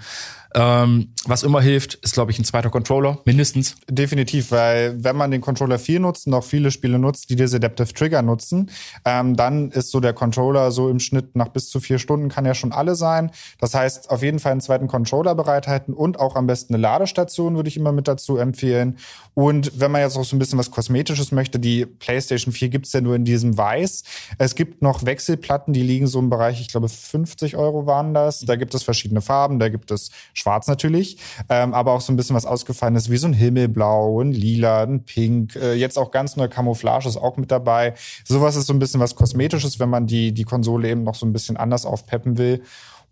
Ähm, 0.56 1.14
was 1.26 1.44
immer 1.44 1.62
hilft, 1.62 1.96
ist, 1.96 2.14
glaube 2.14 2.32
ich, 2.32 2.40
ein 2.40 2.44
zweiter 2.44 2.70
Controller, 2.70 3.20
mindestens. 3.26 3.76
Definitiv, 3.88 4.52
weil 4.52 5.04
wenn 5.04 5.16
man 5.16 5.30
den 5.30 5.42
Controller 5.42 5.78
4 5.78 6.00
nutzt 6.00 6.26
und 6.26 6.34
auch 6.34 6.44
viele 6.44 6.72
Spiele 6.72 6.98
nutzt, 6.98 7.30
die 7.30 7.36
diese 7.36 7.58
Adaptive 7.58 7.94
Trigger 7.94 8.22
nutzen, 8.22 8.72
ähm, 9.06 9.36
dann 9.36 9.70
ist 9.70 9.92
so 9.92 10.00
der 10.00 10.14
Controller 10.14 10.72
so 10.72 10.90
im 10.90 11.00
Schnitt 11.00 11.36
nach 11.36 11.50
bis 11.50 11.70
zu 11.70 11.80
vier 11.80 12.00
Stunden 12.00 12.30
kann 12.30 12.46
ja 12.46 12.56
schon 12.56 12.72
alle 12.72 12.96
sein. 12.96 13.32
Das 13.60 13.76
heißt, 13.76 14.10
auf 14.10 14.24
jeden 14.24 14.40
Fall 14.40 14.54
einen 14.54 14.62
zweiten 14.62 14.88
Controller 14.88 15.36
bereithalten 15.36 15.94
und 15.94 16.20
auch 16.20 16.36
am 16.36 16.48
besten 16.48 16.74
eine 16.74 16.82
Ladestation 16.82 17.56
würde 17.56 17.70
ich 17.70 17.78
immer 17.78 17.92
mit 17.92 18.08
dazu 18.08 18.38
empfehlen. 18.38 18.98
Und 19.36 19.80
wenn 19.80 19.92
man 19.92 20.02
jetzt 20.02 20.18
auch 20.18 20.26
so 20.26 20.36
ein 20.36 20.40
bisschen 20.40 20.58
was 20.58 20.72
Kosmetisches 20.72 21.32
möchte, 21.32 21.60
die 21.60 21.86
PlayStation 21.86 22.54
4 22.54 22.70
gibt's 22.70 22.94
ja 22.94 23.02
nur 23.02 23.16
in 23.16 23.26
diesem 23.26 23.58
Weiß. 23.58 24.04
Es 24.38 24.56
gibt 24.56 24.82
noch 24.82 25.06
Wechselplatten, 25.06 25.74
die 25.74 25.84
liegen 25.84 26.08
so 26.08 26.20
im 26.20 26.30
Bereich, 26.30 26.60
ich 26.60 26.70
glaube 26.70 26.90
50 26.90 27.56
Euro 27.56 27.86
waren 27.86 28.14
das. 28.14 28.40
Da 28.42 28.56
gibt 28.56 28.74
es 28.74 28.84
verschiedene 28.84 29.22
Farben, 29.22 29.60
da 29.60 29.70
gibt 29.70 29.92
es 29.92 30.10
schwarz 30.40 30.68
natürlich, 30.68 31.18
ähm, 31.50 31.74
aber 31.74 31.94
auch 31.94 32.02
so 32.02 32.12
ein 32.12 32.16
bisschen 32.16 32.36
was 32.36 32.46
ausgefallenes 32.46 33.10
wie 33.10 33.18
so 33.18 33.28
ein 33.28 33.34
Himmelblau, 33.34 34.22
ein 34.22 34.32
Lila, 34.32 34.84
ein 34.84 35.04
Pink, 35.04 35.56
äh, 35.56 35.74
jetzt 35.74 35.98
auch 35.98 36.12
ganz 36.12 36.36
neue 36.36 36.50
Camouflage 36.50 37.08
ist 37.08 37.18
auch 37.18 37.38
mit 37.38 37.52
dabei. 37.52 37.94
Sowas 38.26 38.56
ist 38.56 38.68
so 38.68 38.74
ein 38.74 38.80
bisschen 38.80 39.00
was 39.00 39.16
Kosmetisches, 39.16 39.80
wenn 39.80 39.90
man 39.90 40.08
die, 40.08 40.32
die 40.32 40.44
Konsole 40.44 40.90
eben 40.90 41.04
noch 41.04 41.16
so 41.16 41.26
ein 41.26 41.34
bisschen 41.34 41.58
anders 41.58 41.86
aufpeppen 41.86 42.38
will. 42.38 42.64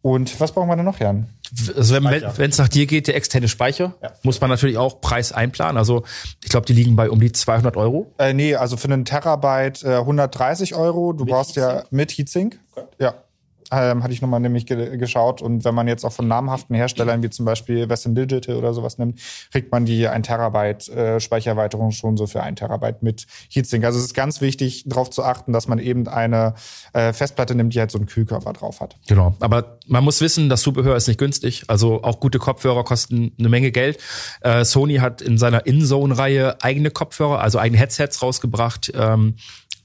Und 0.01 0.39
was 0.39 0.51
brauchen 0.51 0.69
wir 0.69 0.75
denn 0.75 0.85
noch, 0.85 0.99
Jan? 0.99 1.27
Also 1.75 1.95
wenn 1.95 2.49
es 2.49 2.57
nach 2.57 2.69
dir 2.69 2.85
geht, 2.85 3.07
der 3.07 3.15
externe 3.15 3.47
Speicher, 3.47 3.95
ja. 4.01 4.11
muss 4.23 4.39
man 4.39 4.49
natürlich 4.49 4.77
auch 4.77 5.01
Preis 5.01 5.31
einplanen. 5.31 5.77
Also 5.77 6.03
ich 6.43 6.49
glaube, 6.49 6.65
die 6.65 6.73
liegen 6.73 6.95
bei 6.95 7.09
um 7.09 7.19
die 7.19 7.31
200 7.31 7.75
Euro. 7.77 8.13
Äh, 8.17 8.33
nee, 8.33 8.55
also 8.55 8.77
für 8.77 8.87
einen 8.87 9.05
Terabyte 9.05 9.83
äh, 9.83 9.97
130 9.97 10.75
Euro. 10.75 11.13
Du 11.13 11.25
mit 11.25 11.33
brauchst 11.33 11.57
Heatsink? 11.57 11.73
ja 11.73 11.87
mit 11.89 12.11
Heatsink. 12.11 12.59
Okay. 12.75 12.85
Ja 12.99 13.15
ähm, 13.71 14.03
hatte 14.03 14.13
ich 14.13 14.21
nochmal 14.21 14.39
nämlich 14.39 14.65
ge 14.65 14.97
geschaut. 14.97 15.41
Und 15.41 15.65
wenn 15.65 15.75
man 15.75 15.87
jetzt 15.87 16.05
auch 16.05 16.13
von 16.13 16.27
namhaften 16.27 16.75
Herstellern 16.75 17.23
wie 17.23 17.29
zum 17.29 17.45
Beispiel 17.45 17.89
Western 17.89 18.15
Digital 18.15 18.55
oder 18.55 18.73
sowas 18.73 18.97
nimmt, 18.97 19.19
kriegt 19.51 19.71
man 19.71 19.85
die 19.85 20.07
1 20.07 20.27
Terabyte 20.27 20.89
äh, 20.89 21.19
Speichererweiterung 21.19 21.91
schon 21.91 22.17
so 22.17 22.27
für 22.27 22.43
1 22.43 22.59
Terabyte 22.59 23.03
mit 23.03 23.25
Heatsink. 23.49 23.83
Also 23.83 23.99
es 23.99 24.05
ist 24.05 24.13
ganz 24.13 24.41
wichtig, 24.41 24.83
darauf 24.85 25.09
zu 25.09 25.23
achten, 25.23 25.53
dass 25.53 25.67
man 25.67 25.79
eben 25.79 26.07
eine 26.07 26.55
äh, 26.93 27.13
Festplatte 27.13 27.55
nimmt, 27.55 27.73
die 27.73 27.79
halt 27.79 27.91
so 27.91 27.97
einen 27.97 28.07
Kühlkörper 28.07 28.53
drauf 28.53 28.79
hat. 28.79 28.97
Genau. 29.07 29.35
Aber 29.39 29.79
man 29.87 30.03
muss 30.03 30.21
wissen, 30.21 30.49
das 30.49 30.61
Zubehör 30.61 30.95
ist 30.95 31.07
nicht 31.07 31.19
günstig. 31.19 31.65
Also 31.67 32.03
auch 32.03 32.19
gute 32.19 32.39
Kopfhörer 32.39 32.83
kosten 32.83 33.33
eine 33.37 33.49
Menge 33.49 33.71
Geld. 33.71 33.97
Äh, 34.41 34.65
Sony 34.65 34.95
hat 34.95 35.21
in 35.21 35.37
seiner 35.37 35.65
InZone-Reihe 35.65 36.61
eigene 36.61 36.91
Kopfhörer, 36.91 37.39
also 37.39 37.59
eigene 37.59 37.79
Headsets 37.79 38.21
rausgebracht. 38.21 38.91
Ähm, 38.95 39.35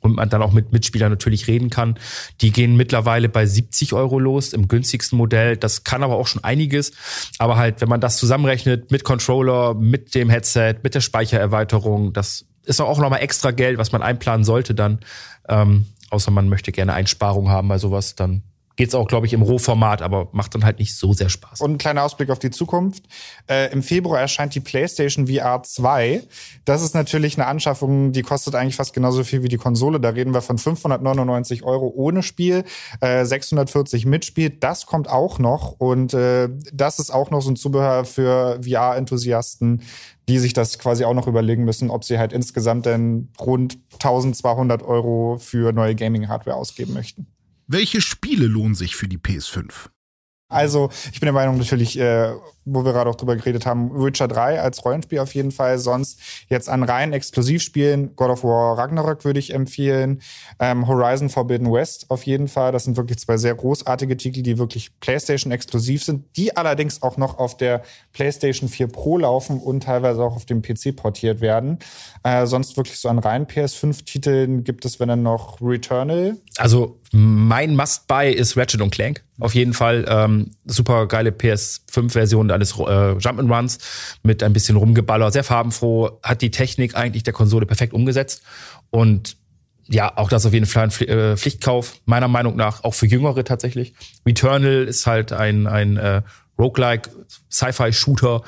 und 0.03 0.17
man 0.17 0.29
dann 0.29 0.43
auch 0.43 0.53
mit 0.53 0.73
Mitspielern 0.73 1.11
natürlich 1.11 1.47
reden 1.47 1.71
kann. 1.71 1.99
Die 2.41 2.51
gehen 2.51 2.77
mittlerweile 2.77 3.29
bei 3.29 3.47
70 3.47 3.95
Euro 3.95 4.19
los 4.19 4.53
im 4.53 4.69
günstigsten 4.69 5.17
Modell. 5.17 5.57
Das 5.57 5.85
kann 5.85 6.03
aber 6.03 6.17
auch 6.17 6.27
schon 6.27 6.45
einiges. 6.45 6.93
Aber 7.39 7.57
halt, 7.57 7.81
wenn 7.81 7.89
man 7.89 8.01
das 8.01 8.19
zusammenrechnet 8.19 8.91
mit 8.91 9.05
Controller, 9.05 9.75
mit 9.75 10.15
dem 10.15 10.29
Headset, 10.29 10.77
mit 10.83 10.95
der 10.95 11.01
Speichererweiterung, 11.01 12.13
das 12.13 12.45
ist 12.65 12.81
auch 12.81 12.99
nochmal 12.99 13.23
extra 13.23 13.53
Geld, 13.53 13.79
was 13.79 13.93
man 13.93 14.03
einplanen 14.03 14.45
sollte 14.45 14.75
dann. 14.75 15.01
Ähm, 15.49 15.87
außer 16.11 16.31
man 16.31 16.49
möchte 16.49 16.73
gerne 16.73 16.93
Einsparung 16.93 17.49
haben 17.49 17.69
bei 17.69 17.79
sowas, 17.79 18.15
dann 18.15 18.43
geht's 18.77 18.95
auch, 18.95 19.07
glaube 19.09 19.27
ich, 19.27 19.33
im 19.33 19.43
Rohformat, 19.43 20.03
aber 20.03 20.29
macht 20.33 20.55
dann 20.55 20.65
halt 20.65 20.79
nicht 20.79 20.97
so 20.97 21.13
sehr 21.13 21.29
Spaß. 21.29 21.61
Und 21.61 21.73
ein 21.73 21.79
kleiner 21.79 22.03
Ausblick 22.03 22.31
auf 22.31 22.39
die 22.39 22.51
Zukunft. 22.51 23.05
Äh, 23.49 23.73
Im 23.73 23.83
Februar 23.83 24.21
erscheint 24.21 24.55
die 24.55 24.61
PlayStation 24.61 25.27
VR 25.27 25.63
2. 25.63 26.23
Das 26.65 26.83
ist 26.83 26.95
natürlich 26.95 27.37
eine 27.37 27.47
Anschaffung, 27.47 28.13
die 28.13 28.23
kostet 28.23 28.55
eigentlich 28.55 28.77
fast 28.77 28.95
genauso 28.95 29.25
viel 29.25 29.43
wie 29.43 29.49
die 29.49 29.57
Konsole. 29.57 30.01
Da 30.01 30.11
reden 30.11 30.35
wir 30.35 30.43
von 30.43 30.59
599 30.59 31.65
Euro 31.65 31.93
ohne 31.95 32.23
Spiel, 32.23 32.65
äh, 33.01 33.25
640 33.25 34.07
mit 34.07 34.25
Spiel. 34.25 34.51
Das 34.51 34.87
kommt 34.87 35.09
auch 35.09 35.39
noch 35.39 35.73
und 35.79 36.15
äh, 36.15 36.49
das 36.73 36.99
ist 36.99 37.11
auch 37.11 37.31
noch 37.31 37.43
so 37.43 37.51
ein 37.51 37.57
Zubehör 37.57 38.05
für 38.05 38.61
VR-Enthusiasten, 38.63 39.83
die 40.29 40.39
sich 40.39 40.53
das 40.53 40.79
quasi 40.79 41.05
auch 41.05 41.15
noch 41.15 41.27
überlegen 41.27 41.65
müssen, 41.65 41.91
ob 41.91 42.05
sie 42.05 42.19
halt 42.19 42.33
insgesamt 42.33 42.87
denn 42.87 43.29
rund 43.41 43.79
1200 43.95 44.83
Euro 44.83 45.37
für 45.39 45.73
neue 45.73 45.95
Gaming-Hardware 45.95 46.57
ausgeben 46.57 46.93
möchten. 46.93 47.27
Welche 47.73 48.03
Spiele 48.03 48.49
lohnen 48.49 48.75
sich 48.75 48.97
für 48.97 49.09
die 49.09 49.17
PS5? 49.17 49.89
Also, 50.51 50.91
ich 51.11 51.21
bin 51.21 51.27
der 51.27 51.33
Meinung 51.33 51.57
natürlich, 51.57 51.99
äh, 51.99 52.35
wo 52.65 52.85
wir 52.85 52.93
gerade 52.93 53.11
auch 53.11 53.15
drüber 53.15 53.37
geredet 53.37 53.67
haben, 53.67 53.93
Witcher 53.95 54.29
3 54.29 54.61
als 54.61 54.85
Rollenspiel 54.85 55.19
auf 55.19 55.35
jeden 55.35 55.51
Fall. 55.51 55.79
Sonst 55.79 56.21
jetzt 56.49 56.69
an 56.69 56.83
rein 56.83 57.13
Exklusivspielen, 57.13 58.15
God 58.17 58.31
of 58.31 58.45
War 58.45 58.79
Ragnarök 58.79 59.25
würde 59.25 59.39
ich 59.39 59.53
empfehlen. 59.53 60.23
Ähm, 60.59 60.87
Horizon 60.87 61.29
Forbidden 61.29 61.73
West 61.73 62.11
auf 62.11 62.25
jeden 62.25 62.49
Fall. 62.49 62.73
Das 62.73 62.85
sind 62.85 62.97
wirklich 62.97 63.19
zwei 63.19 63.37
sehr 63.37 63.55
großartige 63.55 64.17
Titel, 64.17 64.43
die 64.43 64.59
wirklich 64.59 64.99
PlayStation 65.01 65.53
exklusiv 65.53 66.05
sind, 66.05 66.25
die 66.37 66.57
allerdings 66.57 67.03
auch 67.03 67.17
noch 67.17 67.39
auf 67.39 67.57
der 67.57 67.83
PlayStation 68.13 68.69
4 68.69 68.89
Pro 68.89 69.19
laufen 69.19 69.59
und 69.59 69.83
teilweise 69.83 70.23
auch 70.23 70.37
auf 70.37 70.45
dem 70.45 70.63
PC 70.63 70.95
portiert 70.97 71.41
werden. 71.41 71.79
Äh, 72.23 72.47
sonst 72.47 72.77
wirklich 72.77 72.99
so 72.99 73.09
an 73.09 73.19
rein 73.19 73.47
PS5-Titeln 73.47 74.65
gibt 74.65 74.85
es, 74.85 75.01
wenn 75.01 75.09
dann 75.09 75.23
noch 75.23 75.61
Returnal. 75.61 76.37
Also 76.57 76.99
mein 77.13 77.77
Must-Buy 77.77 78.33
ist 78.33 78.57
Ratchet 78.57 78.81
Clank. 78.91 79.23
Auf 79.39 79.55
jeden 79.55 79.75
Fall 79.75 80.07
ähm, 80.09 80.51
super 80.65 81.07
geile 81.07 81.31
PS5-Version 81.31 82.49
eines 82.53 82.73
äh, 82.73 82.83
Jump'n'Runs 82.83 83.79
mit 84.23 84.43
ein 84.43 84.53
bisschen 84.53 84.77
Rumgeballer, 84.77 85.31
sehr 85.33 85.45
farbenfroh, 85.45 86.19
hat 86.23 86.43
die 86.43 86.51
Technik 86.51 86.95
eigentlich 86.95 87.23
der 87.23 87.33
Konsole 87.33 87.67
perfekt 87.67 87.93
umgesetzt 87.93 88.43
und 88.91 89.37
ja, 89.89 90.17
auch 90.17 90.29
das 90.29 90.47
auf 90.47 90.53
jeden 90.53 90.67
Fall 90.67 90.85
ein 90.85 91.09
äh, 91.09 91.37
Pflichtkauf, 91.37 92.01
meiner 92.05 92.29
Meinung 92.29 92.57
nach, 92.57 92.85
auch 92.85 92.95
für 92.95 93.07
Jüngere 93.07 93.45
tatsächlich. 93.45 93.95
Returnal 94.25 94.85
ist 94.85 95.07
halt 95.07 95.33
ein, 95.33 95.67
ein 95.67 95.97
äh, 95.97 96.23
Roguelike 96.59 97.11
Sci-Fi-Shooter. 97.51 98.43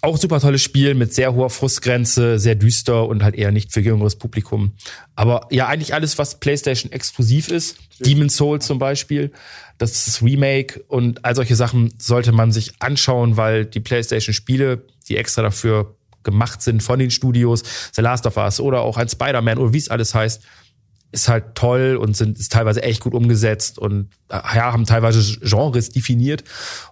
Auch 0.00 0.18
super 0.18 0.40
tolles 0.40 0.60
Spiel 0.60 0.94
mit 0.94 1.14
sehr 1.14 1.34
hoher 1.34 1.48
Frustgrenze, 1.48 2.38
sehr 2.38 2.56
düster 2.56 3.06
und 3.06 3.22
halt 3.22 3.34
eher 3.34 3.52
nicht 3.52 3.72
für 3.72 3.80
jüngeres 3.80 4.16
Publikum. 4.16 4.72
Aber 5.14 5.46
ja, 5.50 5.66
eigentlich 5.66 5.94
alles, 5.94 6.18
was 6.18 6.40
PlayStation 6.40 6.92
exklusiv 6.92 7.48
ist. 7.48 7.78
Demon's 8.00 8.36
Souls 8.36 8.66
zum 8.66 8.78
Beispiel. 8.78 9.32
Das 9.78 9.92
ist 9.92 10.06
das 10.06 10.22
Remake 10.22 10.84
und 10.88 11.24
all 11.24 11.34
solche 11.34 11.56
Sachen 11.56 11.92
sollte 11.98 12.32
man 12.32 12.52
sich 12.52 12.72
anschauen, 12.80 13.36
weil 13.36 13.66
die 13.66 13.80
PlayStation-Spiele, 13.80 14.84
die 15.08 15.16
extra 15.16 15.42
dafür 15.42 15.96
gemacht 16.22 16.62
sind 16.62 16.82
von 16.82 16.98
den 16.98 17.10
Studios, 17.10 17.62
The 17.94 18.02
Last 18.02 18.26
of 18.26 18.36
Us 18.36 18.60
oder 18.60 18.82
auch 18.82 18.96
ein 18.96 19.08
Spider-Man 19.08 19.58
oder 19.58 19.72
wie 19.72 19.78
es 19.78 19.88
alles 19.88 20.14
heißt, 20.14 20.42
ist 21.12 21.28
halt 21.28 21.54
toll 21.54 21.96
und 21.96 22.16
sind 22.16 22.38
ist 22.38 22.52
teilweise 22.52 22.82
echt 22.82 23.00
gut 23.00 23.14
umgesetzt 23.14 23.78
und 23.78 24.10
ja, 24.30 24.72
haben 24.72 24.84
teilweise 24.84 25.38
Genres 25.40 25.90
definiert 25.90 26.42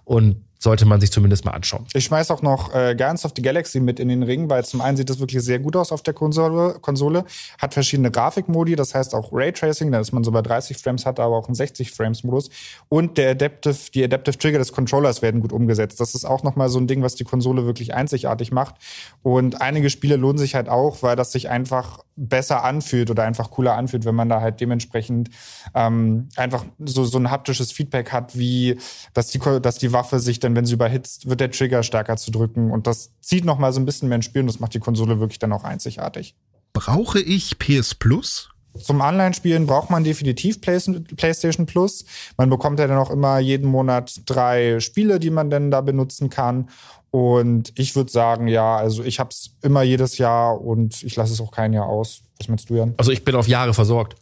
und 0.05 0.37
sollte 0.63 0.85
man 0.85 1.01
sich 1.01 1.11
zumindest 1.11 1.43
mal 1.43 1.51
anschauen. 1.51 1.85
Ich 1.93 2.05
schmeiß 2.05 2.31
auch 2.31 2.41
noch 2.41 2.69
äh, 2.69 2.95
Guardians 2.95 3.25
of 3.25 3.33
the 3.35 3.41
Galaxy 3.41 3.81
mit 3.81 3.99
in 3.99 4.07
den 4.07 4.23
Ring, 4.23 4.49
weil 4.49 4.63
zum 4.63 4.79
einen 4.79 4.95
sieht 4.95 5.09
das 5.09 5.19
wirklich 5.19 5.43
sehr 5.43 5.59
gut 5.59 5.75
aus 5.75 5.91
auf 5.91 6.03
der 6.03 6.13
Konsole, 6.13 6.77
Konsole 6.79 7.25
hat 7.59 7.73
verschiedene 7.73 8.11
Grafikmodi, 8.11 8.77
das 8.77 8.95
heißt 8.95 9.13
auch 9.13 9.33
Raytracing, 9.33 9.91
da 9.91 9.99
ist 9.99 10.13
man 10.13 10.23
so 10.23 10.31
bei 10.31 10.41
30 10.41 10.77
Frames, 10.77 11.05
hat 11.05 11.19
aber 11.19 11.35
auch 11.35 11.47
einen 11.47 11.55
60 11.55 11.91
Frames 11.91 12.23
Modus 12.23 12.49
und 12.87 13.17
der 13.17 13.31
Adaptive, 13.31 13.75
die 13.93 14.05
Adaptive 14.05 14.37
Trigger 14.37 14.59
des 14.59 14.71
Controllers 14.71 15.21
werden 15.21 15.41
gut 15.41 15.51
umgesetzt. 15.51 15.99
Das 15.99 16.15
ist 16.15 16.23
auch 16.23 16.43
noch 16.43 16.55
mal 16.55 16.69
so 16.69 16.79
ein 16.79 16.87
Ding, 16.87 17.03
was 17.03 17.15
die 17.15 17.25
Konsole 17.25 17.65
wirklich 17.65 17.93
einzigartig 17.93 18.53
macht 18.53 18.75
und 19.21 19.59
einige 19.59 19.89
Spiele 19.89 20.15
lohnen 20.15 20.37
sich 20.37 20.55
halt 20.55 20.69
auch, 20.69 21.03
weil 21.03 21.17
das 21.17 21.33
sich 21.33 21.49
einfach 21.49 21.99
besser 22.15 22.63
anfühlt 22.63 23.09
oder 23.09 23.23
einfach 23.23 23.51
cooler 23.51 23.75
anfühlt, 23.75 24.05
wenn 24.05 24.15
man 24.15 24.29
da 24.29 24.39
halt 24.39 24.61
dementsprechend 24.61 25.29
ähm, 25.73 26.29
einfach 26.35 26.63
so, 26.79 27.05
so 27.05 27.17
ein 27.17 27.31
haptisches 27.31 27.71
Feedback 27.71 28.11
hat, 28.11 28.37
wie 28.37 28.77
dass 29.13 29.27
die, 29.27 29.39
dass 29.61 29.77
die 29.77 29.91
Waffe 29.93 30.19
sich 30.19 30.39
dann, 30.39 30.52
wenn 30.55 30.65
sie 30.65 30.73
überhitzt, 30.73 31.29
wird 31.29 31.39
der 31.39 31.51
Trigger 31.51 31.83
stärker 31.83 32.17
zu 32.17 32.31
drücken. 32.31 32.71
Und 32.71 32.87
das 32.87 33.11
zieht 33.21 33.45
noch 33.45 33.57
mal 33.57 33.73
so 33.73 33.79
ein 33.79 33.85
bisschen 33.85 34.09
mehr 34.09 34.17
ins 34.17 34.25
Spiel 34.25 34.41
und 34.41 34.47
das 34.47 34.59
macht 34.59 34.73
die 34.73 34.79
Konsole 34.79 35.19
wirklich 35.19 35.39
dann 35.39 35.53
auch 35.53 35.63
einzigartig. 35.63 36.35
Brauche 36.73 37.19
ich 37.19 37.59
PS 37.59 37.95
Plus? 37.95 38.49
Zum 38.79 39.01
Online-Spielen 39.01 39.67
braucht 39.67 39.91
man 39.91 40.03
definitiv 40.03 40.59
PlayStation 40.59 41.65
Plus. 41.67 42.05
Man 42.37 42.49
bekommt 42.49 42.79
ja 42.79 42.87
dann 42.87 42.97
auch 42.97 43.11
immer 43.11 43.37
jeden 43.37 43.69
Monat 43.69 44.21
drei 44.25 44.79
Spiele, 44.79 45.19
die 45.19 45.29
man 45.29 45.51
dann 45.51 45.69
da 45.69 45.81
benutzen 45.81 46.31
kann. 46.31 46.69
Und 47.11 47.71
ich 47.75 47.95
würde 47.95 48.11
sagen, 48.11 48.47
ja, 48.47 48.75
also 48.75 49.03
ich 49.03 49.19
habe 49.19 49.29
es 49.29 49.51
immer 49.61 49.83
jedes 49.83 50.17
Jahr 50.17 50.59
und 50.59 51.03
ich 51.03 51.15
lasse 51.15 51.33
es 51.33 51.41
auch 51.41 51.51
kein 51.51 51.71
Jahr 51.71 51.85
aus. 51.85 52.23
Was 52.39 52.47
meinst 52.47 52.71
du, 52.71 52.75
Jan? 52.75 52.95
Also 52.97 53.11
ich 53.11 53.23
bin 53.23 53.35
auf 53.35 53.47
Jahre 53.47 53.75
versorgt. 53.75 54.15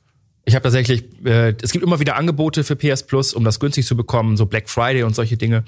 Ich 0.43 0.55
habe 0.55 0.63
tatsächlich, 0.63 1.05
äh, 1.23 1.55
es 1.61 1.71
gibt 1.71 1.85
immer 1.85 2.01
wieder 2.01 2.17
Angebote 2.17 2.65
für 2.65 2.75
PS 2.75 3.03
Plus, 3.03 3.33
um 3.33 3.45
das 3.45 3.61
günstig 3.61 3.85
zu 3.85 3.95
bekommen, 3.95 4.35
so 4.35 4.45
Black 4.45 4.69
Friday 4.69 5.03
und 5.03 5.15
solche 5.15 5.37
Dinge. 5.37 5.63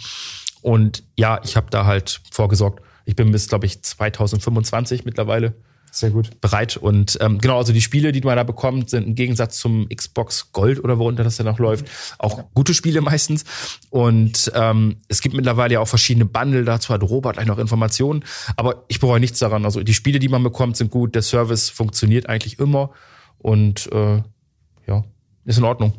Und 0.63 1.03
ja, 1.15 1.39
ich 1.43 1.55
habe 1.55 1.67
da 1.69 1.85
halt 1.85 2.21
vorgesorgt. 2.31 2.81
Ich 3.05 3.15
bin 3.15 3.31
bis, 3.31 3.47
glaube 3.47 3.67
ich, 3.67 3.83
2025 3.83 5.05
mittlerweile 5.05 5.53
sehr 5.93 6.09
gut. 6.09 6.41
Bereit. 6.41 6.75
Und 6.75 7.19
ähm, 7.21 7.37
genau, 7.37 7.59
also 7.59 7.71
die 7.71 7.81
Spiele, 7.81 8.11
die 8.11 8.21
man 8.21 8.35
da 8.35 8.43
bekommt, 8.43 8.89
sind 8.89 9.05
im 9.05 9.13
Gegensatz 9.13 9.59
zum 9.59 9.87
Xbox 9.89 10.51
Gold 10.51 10.83
oder 10.83 10.97
worunter 10.97 11.23
das 11.23 11.37
ja 11.37 11.45
noch 11.45 11.59
läuft, 11.59 11.85
auch 12.17 12.39
ja. 12.39 12.49
gute 12.55 12.73
Spiele 12.73 13.01
meistens. 13.01 13.45
Und 13.91 14.51
ähm, 14.55 14.97
es 15.07 15.21
gibt 15.21 15.35
mittlerweile 15.35 15.75
ja 15.75 15.79
auch 15.81 15.87
verschiedene 15.87 16.25
Bundle, 16.25 16.63
dazu 16.63 16.91
hat 16.91 17.03
Robert 17.03 17.35
gleich 17.35 17.45
noch 17.45 17.59
Informationen. 17.59 18.23
Aber 18.55 18.85
ich 18.87 18.99
bereue 18.99 19.19
nichts 19.19 19.37
daran. 19.37 19.65
Also 19.65 19.83
die 19.83 19.93
Spiele, 19.93 20.17
die 20.17 20.29
man 20.29 20.41
bekommt, 20.41 20.77
sind 20.77 20.89
gut. 20.89 21.13
Der 21.13 21.21
Service 21.21 21.69
funktioniert 21.69 22.27
eigentlich 22.27 22.57
immer. 22.57 22.89
Und 23.37 23.91
äh, 23.91 24.23
ja, 24.87 25.03
ist 25.45 25.59
in 25.59 25.63
Ordnung. 25.63 25.93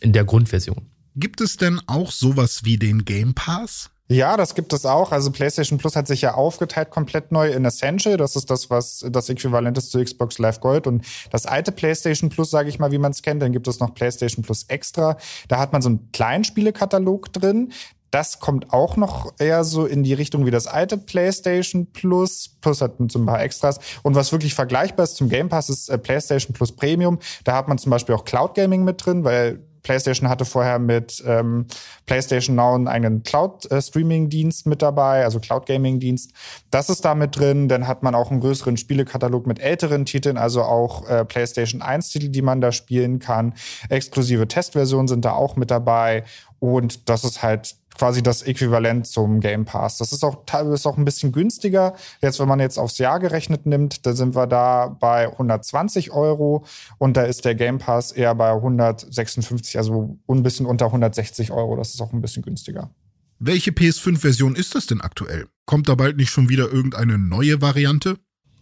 In 0.00 0.14
der 0.14 0.24
Grundversion. 0.24 0.86
Gibt 1.14 1.42
es 1.42 1.58
denn 1.58 1.80
auch 1.86 2.10
sowas 2.10 2.64
wie 2.64 2.78
den 2.78 3.04
Game 3.04 3.34
Pass? 3.34 3.90
Ja, 4.08 4.36
das 4.36 4.54
gibt 4.54 4.72
es 4.72 4.86
auch. 4.86 5.10
Also 5.10 5.32
PlayStation 5.32 5.78
Plus 5.78 5.96
hat 5.96 6.06
sich 6.06 6.22
ja 6.22 6.34
aufgeteilt 6.34 6.90
komplett 6.90 7.32
neu 7.32 7.50
in 7.50 7.64
Essential. 7.64 8.16
Das 8.16 8.36
ist 8.36 8.48
das, 8.50 8.70
was 8.70 9.04
das 9.10 9.28
Äquivalent 9.28 9.76
ist 9.78 9.90
zu 9.90 10.02
Xbox 10.02 10.38
Live 10.38 10.60
Gold. 10.60 10.86
Und 10.86 11.04
das 11.32 11.44
alte 11.44 11.72
PlayStation 11.72 12.30
Plus, 12.30 12.50
sage 12.50 12.68
ich 12.68 12.78
mal, 12.78 12.92
wie 12.92 12.98
man 12.98 13.10
es 13.10 13.22
kennt, 13.22 13.42
dann 13.42 13.52
gibt 13.52 13.66
es 13.66 13.80
noch 13.80 13.94
PlayStation 13.94 14.44
Plus 14.44 14.64
Extra. 14.68 15.16
Da 15.48 15.58
hat 15.58 15.72
man 15.72 15.82
so 15.82 15.88
einen 15.88 16.12
kleinen 16.12 16.44
Spielekatalog 16.44 17.32
drin. 17.32 17.72
Das 18.12 18.38
kommt 18.38 18.72
auch 18.72 18.96
noch 18.96 19.34
eher 19.40 19.64
so 19.64 19.84
in 19.84 20.04
die 20.04 20.14
Richtung 20.14 20.46
wie 20.46 20.52
das 20.52 20.68
alte 20.68 20.98
PlayStation 20.98 21.90
Plus. 21.92 22.56
Plus 22.60 22.80
hat 22.80 22.92
so 23.10 23.18
ein 23.18 23.26
paar 23.26 23.42
Extras. 23.42 23.80
Und 24.04 24.14
was 24.14 24.30
wirklich 24.30 24.54
vergleichbar 24.54 25.02
ist 25.02 25.16
zum 25.16 25.28
Game 25.28 25.48
Pass 25.48 25.68
ist 25.68 25.88
äh, 25.88 25.98
PlayStation 25.98 26.54
Plus 26.54 26.70
Premium. 26.70 27.18
Da 27.42 27.56
hat 27.56 27.66
man 27.66 27.76
zum 27.76 27.90
Beispiel 27.90 28.14
auch 28.14 28.24
Cloud 28.24 28.54
Gaming 28.54 28.84
mit 28.84 29.04
drin, 29.04 29.24
weil 29.24 29.64
PlayStation 29.86 30.28
hatte 30.28 30.44
vorher 30.44 30.80
mit 30.80 31.22
ähm, 31.24 31.66
PlayStation 32.06 32.56
Now 32.56 32.74
einen 32.74 32.88
eigenen 32.88 33.22
Cloud-Streaming-Dienst 33.22 34.66
mit 34.66 34.82
dabei, 34.82 35.22
also 35.22 35.38
Cloud-Gaming-Dienst. 35.38 36.32
Das 36.72 36.90
ist 36.90 37.04
da 37.04 37.14
mit 37.14 37.38
drin. 37.38 37.68
Dann 37.68 37.86
hat 37.86 38.02
man 38.02 38.16
auch 38.16 38.32
einen 38.32 38.40
größeren 38.40 38.76
Spielekatalog 38.76 39.46
mit 39.46 39.60
älteren 39.60 40.04
Titeln, 40.04 40.38
also 40.38 40.62
auch 40.62 41.08
äh, 41.08 41.24
PlayStation 41.24 41.82
1-Titel, 41.82 42.30
die 42.30 42.42
man 42.42 42.60
da 42.60 42.72
spielen 42.72 43.20
kann. 43.20 43.54
Exklusive 43.88 44.48
Testversionen 44.48 45.06
sind 45.06 45.24
da 45.24 45.34
auch 45.34 45.54
mit 45.54 45.70
dabei. 45.70 46.24
Und 46.58 47.08
das 47.08 47.22
ist 47.22 47.44
halt 47.44 47.76
quasi 47.96 48.22
das 48.22 48.42
Äquivalent 48.42 49.06
zum 49.06 49.40
Game 49.40 49.64
Pass. 49.64 49.98
Das 49.98 50.12
ist 50.12 50.24
auch 50.24 50.44
teilweise 50.46 50.88
auch 50.88 50.96
ein 50.96 51.04
bisschen 51.04 51.32
günstiger. 51.32 51.94
Jetzt, 52.20 52.38
wenn 52.38 52.48
man 52.48 52.60
jetzt 52.60 52.78
aufs 52.78 52.98
Jahr 52.98 53.20
gerechnet 53.20 53.66
nimmt, 53.66 54.06
da 54.06 54.14
sind 54.14 54.34
wir 54.34 54.46
da 54.46 54.88
bei 54.88 55.28
120 55.28 56.12
Euro 56.12 56.64
und 56.98 57.16
da 57.16 57.22
ist 57.22 57.44
der 57.44 57.54
Game 57.54 57.78
Pass 57.78 58.12
eher 58.12 58.34
bei 58.34 58.50
156, 58.52 59.78
also 59.78 60.18
ein 60.28 60.42
bisschen 60.42 60.66
unter 60.66 60.86
160 60.86 61.50
Euro. 61.52 61.76
Das 61.76 61.94
ist 61.94 62.00
auch 62.00 62.12
ein 62.12 62.20
bisschen 62.20 62.42
günstiger. 62.42 62.90
Welche 63.38 63.70
PS5-Version 63.70 64.56
ist 64.56 64.74
das 64.74 64.86
denn 64.86 65.02
aktuell? 65.02 65.46
Kommt 65.66 65.88
da 65.88 65.94
bald 65.94 66.16
nicht 66.16 66.30
schon 66.30 66.48
wieder 66.48 66.72
irgendeine 66.72 67.18
neue 67.18 67.60
Variante? 67.60 68.16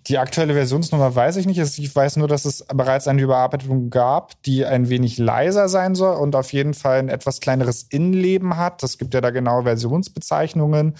Die 0.06 0.18
aktuelle 0.18 0.52
Versionsnummer 0.52 1.14
weiß 1.14 1.36
ich 1.36 1.46
nicht. 1.46 1.58
Ich 1.58 1.96
weiß 1.96 2.16
nur, 2.16 2.28
dass 2.28 2.44
es 2.44 2.66
bereits 2.74 3.08
eine 3.08 3.22
Überarbeitung 3.22 3.88
gab, 3.88 4.40
die 4.42 4.66
ein 4.66 4.90
wenig 4.90 5.16
leiser 5.16 5.68
sein 5.68 5.94
soll 5.94 6.16
und 6.16 6.36
auf 6.36 6.52
jeden 6.52 6.74
Fall 6.74 6.98
ein 6.98 7.08
etwas 7.08 7.40
kleineres 7.40 7.84
Innenleben 7.84 8.58
hat. 8.58 8.82
Das 8.82 8.98
gibt 8.98 9.14
ja 9.14 9.22
da 9.22 9.30
genaue 9.30 9.62
Versionsbezeichnungen. 9.62 10.94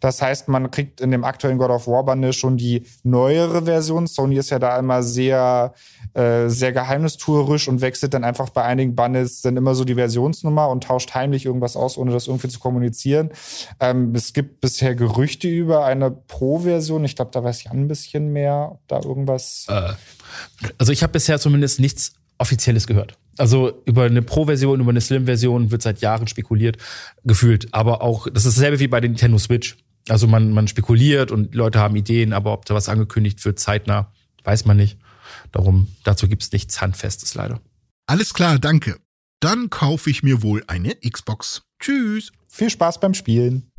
Das 0.00 0.20
heißt, 0.22 0.48
man 0.48 0.72
kriegt 0.72 1.00
in 1.00 1.12
dem 1.12 1.22
aktuellen 1.22 1.58
God 1.58 1.70
of 1.70 1.86
War 1.86 2.04
Bundle 2.04 2.32
schon 2.32 2.56
die 2.56 2.82
neuere 3.04 3.66
Version. 3.66 4.08
Sony 4.08 4.38
ist 4.38 4.50
ja 4.50 4.58
da 4.58 4.76
immer 4.76 5.04
sehr 5.04 5.72
äh, 6.18 6.50
sehr 6.50 6.72
geheimnistuerisch 6.72 7.68
und 7.68 7.80
wechselt 7.80 8.12
dann 8.12 8.24
einfach 8.24 8.50
bei 8.50 8.64
einigen 8.64 8.96
Bundles 8.96 9.40
dann 9.40 9.56
immer 9.56 9.76
so 9.76 9.84
die 9.84 9.94
Versionsnummer 9.94 10.68
und 10.68 10.82
tauscht 10.82 11.14
heimlich 11.14 11.46
irgendwas 11.46 11.76
aus, 11.76 11.96
ohne 11.96 12.10
das 12.10 12.26
irgendwie 12.26 12.48
zu 12.48 12.58
kommunizieren. 12.58 13.30
Ähm, 13.78 14.12
es 14.16 14.32
gibt 14.32 14.60
bisher 14.60 14.96
Gerüchte 14.96 15.46
über 15.46 15.84
eine 15.84 16.10
Pro-Version. 16.10 17.04
Ich 17.04 17.14
glaube, 17.14 17.30
da 17.32 17.44
weiß 17.44 17.62
Jan 17.62 17.84
ein 17.84 17.86
bisschen 17.86 18.32
mehr, 18.32 18.70
ob 18.72 18.88
da 18.88 19.00
irgendwas. 19.00 19.66
Äh, 19.68 19.92
also 20.76 20.90
ich 20.90 21.04
habe 21.04 21.12
bisher 21.12 21.38
zumindest 21.38 21.78
nichts 21.78 22.14
Offizielles 22.38 22.88
gehört. 22.88 23.16
Also 23.36 23.80
über 23.84 24.02
eine 24.02 24.22
Pro-Version, 24.22 24.80
über 24.80 24.90
eine 24.90 25.00
Slim-Version 25.00 25.70
wird 25.70 25.82
seit 25.82 26.00
Jahren 26.00 26.26
spekuliert, 26.26 26.78
gefühlt. 27.22 27.68
Aber 27.72 28.02
auch, 28.02 28.26
das 28.28 28.44
ist 28.44 28.56
dasselbe 28.56 28.80
wie 28.80 28.88
bei 28.88 29.00
der 29.00 29.10
Nintendo 29.10 29.38
Switch. 29.38 29.76
Also 30.08 30.26
man, 30.26 30.50
man 30.50 30.66
spekuliert 30.66 31.30
und 31.30 31.54
Leute 31.54 31.78
haben 31.78 31.94
Ideen, 31.94 32.32
aber 32.32 32.52
ob 32.54 32.64
da 32.64 32.74
was 32.74 32.88
angekündigt 32.88 33.44
wird, 33.44 33.60
zeitnah, 33.60 34.10
weiß 34.42 34.64
man 34.64 34.76
nicht. 34.78 34.98
Darum, 35.52 35.88
dazu 36.04 36.28
gibt's 36.28 36.52
nichts 36.52 36.80
Handfestes 36.80 37.34
leider. 37.34 37.60
Alles 38.06 38.34
klar, 38.34 38.58
danke. 38.58 38.98
Dann 39.40 39.70
kaufe 39.70 40.10
ich 40.10 40.22
mir 40.22 40.42
wohl 40.42 40.64
eine 40.66 40.96
Xbox. 40.96 41.62
Tschüss. 41.80 42.32
Viel 42.48 42.70
Spaß 42.70 43.00
beim 43.00 43.14
Spielen. 43.14 43.70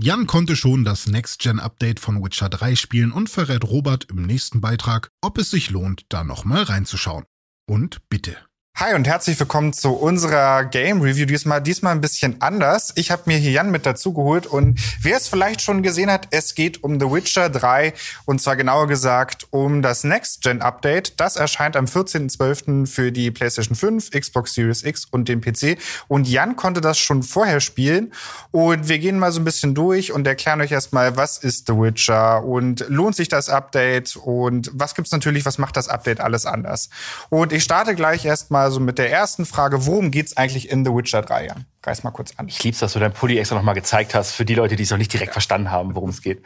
Jan 0.00 0.28
konnte 0.28 0.54
schon 0.54 0.84
das 0.84 1.08
Next-Gen-Update 1.08 1.98
von 1.98 2.22
Witcher 2.22 2.48
3 2.48 2.76
spielen 2.76 3.10
und 3.10 3.28
verrät 3.28 3.64
Robert 3.64 4.06
im 4.10 4.22
nächsten 4.22 4.60
Beitrag, 4.60 5.10
ob 5.20 5.38
es 5.38 5.50
sich 5.50 5.70
lohnt, 5.70 6.06
da 6.08 6.22
nochmal 6.22 6.62
reinzuschauen. 6.62 7.24
Und 7.66 8.08
bitte. 8.08 8.36
Hi 8.80 8.94
und 8.94 9.08
herzlich 9.08 9.40
willkommen 9.40 9.72
zu 9.72 9.90
unserer 9.90 10.64
Game 10.64 11.00
Review. 11.00 11.26
Diesmal, 11.26 11.60
diesmal 11.60 11.96
ein 11.96 12.00
bisschen 12.00 12.40
anders. 12.40 12.92
Ich 12.94 13.10
habe 13.10 13.22
mir 13.26 13.36
hier 13.36 13.50
Jan 13.50 13.72
mit 13.72 13.84
dazu 13.84 14.12
geholt 14.12 14.46
und 14.46 14.78
wer 15.02 15.16
es 15.16 15.26
vielleicht 15.26 15.62
schon 15.62 15.82
gesehen 15.82 16.12
hat, 16.12 16.28
es 16.30 16.54
geht 16.54 16.84
um 16.84 17.00
The 17.00 17.06
Witcher 17.06 17.50
3 17.50 17.92
und 18.24 18.40
zwar 18.40 18.54
genauer 18.54 18.86
gesagt 18.86 19.48
um 19.50 19.82
das 19.82 20.04
Next 20.04 20.42
Gen 20.42 20.62
Update. 20.62 21.18
Das 21.18 21.34
erscheint 21.34 21.74
am 21.74 21.86
14.12. 21.86 22.86
für 22.86 23.10
die 23.10 23.32
PlayStation 23.32 23.74
5, 23.74 24.12
Xbox 24.12 24.54
Series 24.54 24.84
X 24.84 25.06
und 25.06 25.28
den 25.28 25.40
PC. 25.40 25.76
Und 26.06 26.28
Jan 26.28 26.54
konnte 26.54 26.80
das 26.80 27.00
schon 27.00 27.24
vorher 27.24 27.58
spielen 27.58 28.12
und 28.52 28.86
wir 28.86 29.00
gehen 29.00 29.18
mal 29.18 29.32
so 29.32 29.40
ein 29.40 29.44
bisschen 29.44 29.74
durch 29.74 30.12
und 30.12 30.24
erklären 30.24 30.60
euch 30.60 30.70
erstmal, 30.70 31.16
was 31.16 31.38
ist 31.38 31.66
The 31.66 31.72
Witcher 31.72 32.44
und 32.44 32.84
lohnt 32.88 33.16
sich 33.16 33.26
das 33.26 33.48
Update 33.48 34.14
und 34.14 34.70
was 34.72 34.94
gibt's 34.94 35.10
natürlich, 35.10 35.44
was 35.44 35.58
macht 35.58 35.76
das 35.76 35.88
Update 35.88 36.20
alles 36.20 36.46
anders. 36.46 36.90
Und 37.28 37.52
ich 37.52 37.64
starte 37.64 37.96
gleich 37.96 38.24
erstmal 38.24 38.67
also 38.68 38.80
mit 38.80 38.98
der 38.98 39.10
ersten 39.10 39.46
Frage, 39.46 39.86
worum 39.86 40.10
geht's 40.10 40.36
eigentlich 40.36 40.68
in 40.68 40.84
The 40.84 40.90
Witcher 40.90 41.22
3? 41.22 41.46
Jan? 41.46 41.64
Reiß 41.82 42.04
mal 42.04 42.10
kurz 42.10 42.34
an. 42.36 42.48
Ich 42.48 42.62
lieb's, 42.62 42.80
dass 42.80 42.92
du 42.92 42.98
dein 42.98 43.14
Pulli 43.14 43.38
extra 43.38 43.56
nochmal 43.56 43.74
gezeigt 43.74 44.14
hast, 44.14 44.32
für 44.32 44.44
die 44.44 44.54
Leute, 44.54 44.76
die 44.76 44.82
es 44.82 44.90
noch 44.90 44.98
nicht 44.98 45.10
direkt 45.10 45.32
verstanden 45.32 45.70
haben, 45.70 45.94
worum 45.94 46.10
es 46.10 46.20
geht. 46.20 46.44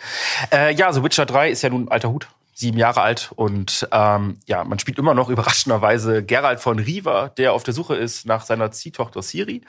Äh, 0.53 0.73
ja, 0.73 0.87
also 0.87 1.03
Witcher 1.03 1.27
3 1.27 1.51
ist 1.51 1.63
ja 1.63 1.71
nun 1.71 1.87
ein 1.87 1.89
alter 1.91 2.11
Hut, 2.11 2.29
sieben 2.55 2.79
Jahre 2.79 3.01
alt 3.01 3.33
und 3.35 3.89
ähm, 3.91 4.39
ja, 4.47 4.63
man 4.63 4.79
spielt 4.79 5.01
immer 5.01 5.15
noch 5.15 5.31
überraschenderweise 5.31 6.23
Geralt 6.25 6.61
von 6.61 6.79
Riva, 6.79 7.31
der 7.31 7.55
auf 7.55 7.65
der 7.65 7.75
Suche 7.75 7.97
ist 7.97 8.25
nach 8.25 8.45
seiner 8.45 8.71
Ziehtochter 8.71 9.21
Ciri. 9.21 9.63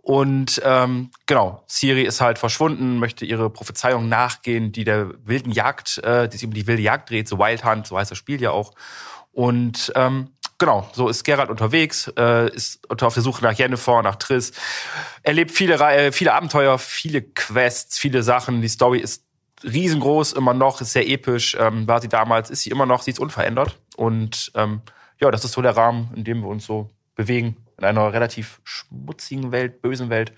Und 0.00 0.62
ähm, 0.64 1.10
genau, 1.26 1.64
Ciri 1.68 2.02
ist 2.02 2.20
halt 2.20 2.38
verschwunden, 2.38 3.00
möchte 3.00 3.24
ihre 3.24 3.50
Prophezeiung 3.50 4.08
nachgehen, 4.08 4.70
die 4.70 4.84
der 4.84 5.10
wilden 5.24 5.50
Jagd, 5.50 5.98
äh, 6.04 6.28
die 6.28 6.36
sich 6.36 6.46
um 6.46 6.54
die 6.54 6.68
wilde 6.68 6.82
Jagd 6.82 7.10
dreht, 7.10 7.26
so 7.26 7.40
Wild 7.40 7.64
Hunt, 7.64 7.88
so 7.88 7.98
heißt 7.98 8.12
das 8.12 8.18
Spiel 8.18 8.40
ja 8.40 8.52
auch. 8.52 8.72
Und 9.32 9.92
ähm, 9.94 10.30
genau, 10.58 10.88
so 10.92 11.08
ist 11.08 11.24
Geralt 11.24 11.50
unterwegs, 11.50 12.12
äh, 12.18 12.52
ist 12.54 12.80
auf 12.90 13.14
der 13.14 13.22
Suche 13.22 13.42
nach 13.42 13.52
Jennifer, 13.52 14.02
nach 14.02 14.16
Triss, 14.16 14.52
erlebt 15.22 15.52
viele, 15.52 15.74
äh, 15.74 16.12
viele 16.12 16.34
Abenteuer, 16.34 16.78
viele 16.78 17.22
Quests, 17.22 17.98
viele 17.98 18.22
Sachen. 18.22 18.60
Die 18.60 18.68
Story 18.68 18.98
ist 18.98 19.24
riesengroß, 19.64 20.32
immer 20.32 20.54
noch, 20.54 20.80
ist 20.80 20.92
sehr 20.92 21.08
episch. 21.08 21.56
Ähm, 21.58 21.86
war 21.86 22.00
sie 22.00 22.08
damals, 22.08 22.50
ist 22.50 22.62
sie 22.62 22.70
immer 22.70 22.86
noch, 22.86 23.02
sie 23.02 23.12
ist 23.12 23.20
unverändert. 23.20 23.78
Und 23.96 24.52
ähm, 24.54 24.82
ja, 25.20 25.30
das 25.30 25.44
ist 25.44 25.52
so 25.52 25.62
der 25.62 25.76
Rahmen, 25.76 26.10
in 26.14 26.24
dem 26.24 26.42
wir 26.42 26.48
uns 26.48 26.66
so 26.66 26.90
bewegen. 27.14 27.56
In 27.78 27.84
einer 27.84 28.12
relativ 28.12 28.60
schmutzigen 28.64 29.52
Welt, 29.52 29.82
bösen 29.82 30.10
Welt. 30.10 30.32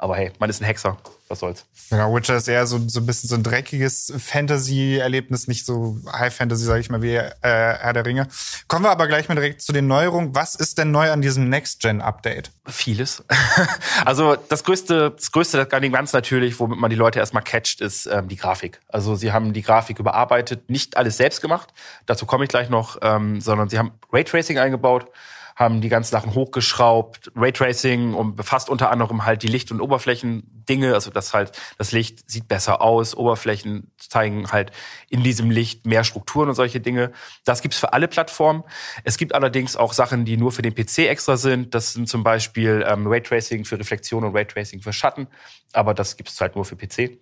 Aber 0.00 0.16
hey, 0.16 0.32
man 0.38 0.48
ist 0.48 0.62
ein 0.62 0.64
Hexer. 0.64 0.96
Was 1.28 1.40
soll's. 1.40 1.66
Genau, 1.90 2.14
Witcher 2.14 2.36
ist 2.36 2.48
eher 2.48 2.66
so, 2.66 2.78
so 2.88 3.00
ein 3.00 3.06
bisschen 3.06 3.28
so 3.28 3.34
ein 3.34 3.42
dreckiges 3.42 4.10
Fantasy-Erlebnis, 4.16 5.46
nicht 5.46 5.66
so 5.66 5.98
High-Fantasy, 6.10 6.64
sage 6.64 6.80
ich 6.80 6.88
mal, 6.88 7.02
wie 7.02 7.16
äh, 7.16 7.28
Herr 7.42 7.92
der 7.92 8.06
Ringe. 8.06 8.26
Kommen 8.66 8.86
wir 8.86 8.90
aber 8.90 9.06
gleich 9.08 9.28
mal 9.28 9.34
direkt 9.34 9.60
zu 9.60 9.72
den 9.72 9.86
Neuerungen. 9.86 10.34
Was 10.34 10.54
ist 10.54 10.78
denn 10.78 10.90
neu 10.90 11.10
an 11.12 11.20
diesem 11.20 11.50
Next-Gen-Update? 11.50 12.50
Vieles. 12.66 13.22
also 14.06 14.36
das 14.36 14.64
größte, 14.64 15.10
das 15.10 15.32
größte 15.32 15.70
an 15.70 15.82
dem 15.82 15.92
Ganzen 15.92 16.16
natürlich, 16.16 16.58
womit 16.58 16.78
man 16.78 16.88
die 16.88 16.96
Leute 16.96 17.18
erstmal 17.18 17.42
catcht, 17.42 17.82
ist 17.82 18.06
ähm, 18.06 18.26
die 18.26 18.36
Grafik. 18.36 18.80
Also 18.88 19.16
sie 19.16 19.32
haben 19.32 19.52
die 19.52 19.62
Grafik 19.62 19.98
überarbeitet, 19.98 20.70
nicht 20.70 20.96
alles 20.96 21.18
selbst 21.18 21.42
gemacht, 21.42 21.74
dazu 22.06 22.24
komme 22.24 22.44
ich 22.44 22.48
gleich 22.48 22.70
noch, 22.70 22.96
ähm, 23.02 23.42
sondern 23.42 23.68
sie 23.68 23.78
haben 23.78 23.92
Raytracing 24.10 24.58
eingebaut 24.58 25.10
haben 25.60 25.82
die 25.82 25.90
ganzen 25.90 26.10
Sachen 26.10 26.34
hochgeschraubt, 26.34 27.30
Raytracing 27.36 28.14
und 28.14 28.34
befasst 28.34 28.70
unter 28.70 28.90
anderem 28.90 29.26
halt 29.26 29.42
die 29.42 29.46
Licht- 29.46 29.70
und 29.70 29.82
Oberflächendinge, 29.82 30.94
also 30.94 31.10
dass 31.10 31.34
halt 31.34 31.52
das 31.76 31.92
Licht 31.92 32.28
sieht 32.30 32.48
besser 32.48 32.80
aus, 32.80 33.14
Oberflächen 33.14 33.92
zeigen 33.98 34.50
halt 34.50 34.72
in 35.10 35.22
diesem 35.22 35.50
Licht 35.50 35.84
mehr 35.84 36.02
Strukturen 36.02 36.48
und 36.48 36.54
solche 36.54 36.80
Dinge. 36.80 37.12
Das 37.44 37.60
gibt's 37.60 37.78
für 37.78 37.92
alle 37.92 38.08
Plattformen. 38.08 38.64
Es 39.04 39.18
gibt 39.18 39.34
allerdings 39.34 39.76
auch 39.76 39.92
Sachen, 39.92 40.24
die 40.24 40.38
nur 40.38 40.50
für 40.50 40.62
den 40.62 40.74
PC 40.74 41.00
extra 41.00 41.36
sind. 41.36 41.74
Das 41.74 41.92
sind 41.92 42.08
zum 42.08 42.24
Beispiel 42.24 42.82
ähm, 42.88 43.06
Raytracing 43.06 43.66
für 43.66 43.78
Reflexion 43.78 44.24
und 44.24 44.34
Raytracing 44.34 44.80
für 44.80 44.94
Schatten, 44.94 45.28
aber 45.74 45.92
das 45.92 46.16
gibt's 46.16 46.40
halt 46.40 46.56
nur 46.56 46.64
für 46.64 46.76
PC. 46.76 47.18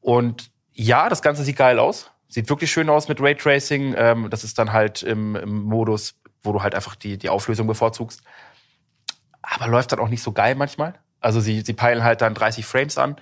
Und 0.00 0.50
ja, 0.72 1.10
das 1.10 1.20
Ganze 1.20 1.44
sieht 1.44 1.56
geil 1.56 1.78
aus. 1.78 2.10
Sieht 2.28 2.48
wirklich 2.48 2.72
schön 2.72 2.88
aus 2.88 3.08
mit 3.08 3.20
Raytracing. 3.20 3.94
Ähm, 3.96 4.30
das 4.30 4.42
ist 4.42 4.58
dann 4.58 4.72
halt 4.72 5.02
im 5.02 5.32
Modus 5.64 6.14
wo 6.44 6.52
du 6.52 6.62
halt 6.62 6.74
einfach 6.74 6.94
die, 6.94 7.18
die 7.18 7.28
Auflösung 7.28 7.66
bevorzugst. 7.66 8.22
Aber 9.42 9.66
läuft 9.66 9.92
dann 9.92 9.98
auch 9.98 10.08
nicht 10.08 10.22
so 10.22 10.32
geil 10.32 10.54
manchmal. 10.54 10.94
Also 11.20 11.40
sie, 11.40 11.62
sie 11.62 11.72
peilen 11.72 12.04
halt 12.04 12.20
dann 12.20 12.34
30 12.34 12.64
Frames 12.64 12.98
an 12.98 13.16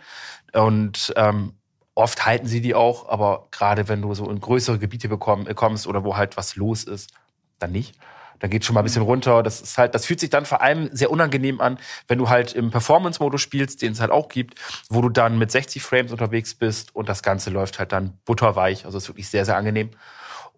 und 0.52 1.12
ähm, 1.16 1.54
oft 1.94 2.24
halten 2.26 2.46
sie 2.46 2.60
die 2.60 2.74
auch, 2.74 3.08
aber 3.08 3.48
gerade 3.50 3.88
wenn 3.88 4.02
du 4.02 4.14
so 4.14 4.28
in 4.30 4.40
größere 4.40 4.78
Gebiete 4.78 5.08
bekomm, 5.08 5.46
kommst 5.54 5.86
oder 5.86 6.04
wo 6.04 6.16
halt 6.16 6.36
was 6.36 6.56
los 6.56 6.84
ist, 6.84 7.10
dann 7.58 7.72
nicht. 7.72 7.96
Dann 8.40 8.50
geht 8.50 8.64
schon 8.64 8.74
mal 8.74 8.80
ein 8.80 8.84
bisschen 8.84 9.02
runter. 9.02 9.44
Das 9.44 9.60
ist 9.60 9.78
halt, 9.78 9.94
das 9.94 10.04
fühlt 10.04 10.18
sich 10.18 10.30
dann 10.30 10.46
vor 10.46 10.62
allem 10.62 10.90
sehr 10.92 11.12
unangenehm 11.12 11.60
an, 11.60 11.78
wenn 12.08 12.18
du 12.18 12.28
halt 12.28 12.54
im 12.54 12.72
Performance-Modus 12.72 13.40
spielst, 13.40 13.82
den 13.82 13.92
es 13.92 14.00
halt 14.00 14.10
auch 14.10 14.28
gibt, 14.28 14.58
wo 14.88 15.00
du 15.00 15.10
dann 15.10 15.38
mit 15.38 15.52
60 15.52 15.80
Frames 15.80 16.10
unterwegs 16.10 16.54
bist 16.54 16.94
und 16.96 17.08
das 17.08 17.22
Ganze 17.22 17.50
läuft 17.50 17.78
halt 17.78 17.92
dann 17.92 18.18
butterweich. 18.24 18.84
Also 18.84 18.98
ist 18.98 19.08
wirklich 19.08 19.28
sehr, 19.28 19.44
sehr 19.44 19.56
angenehm. 19.56 19.90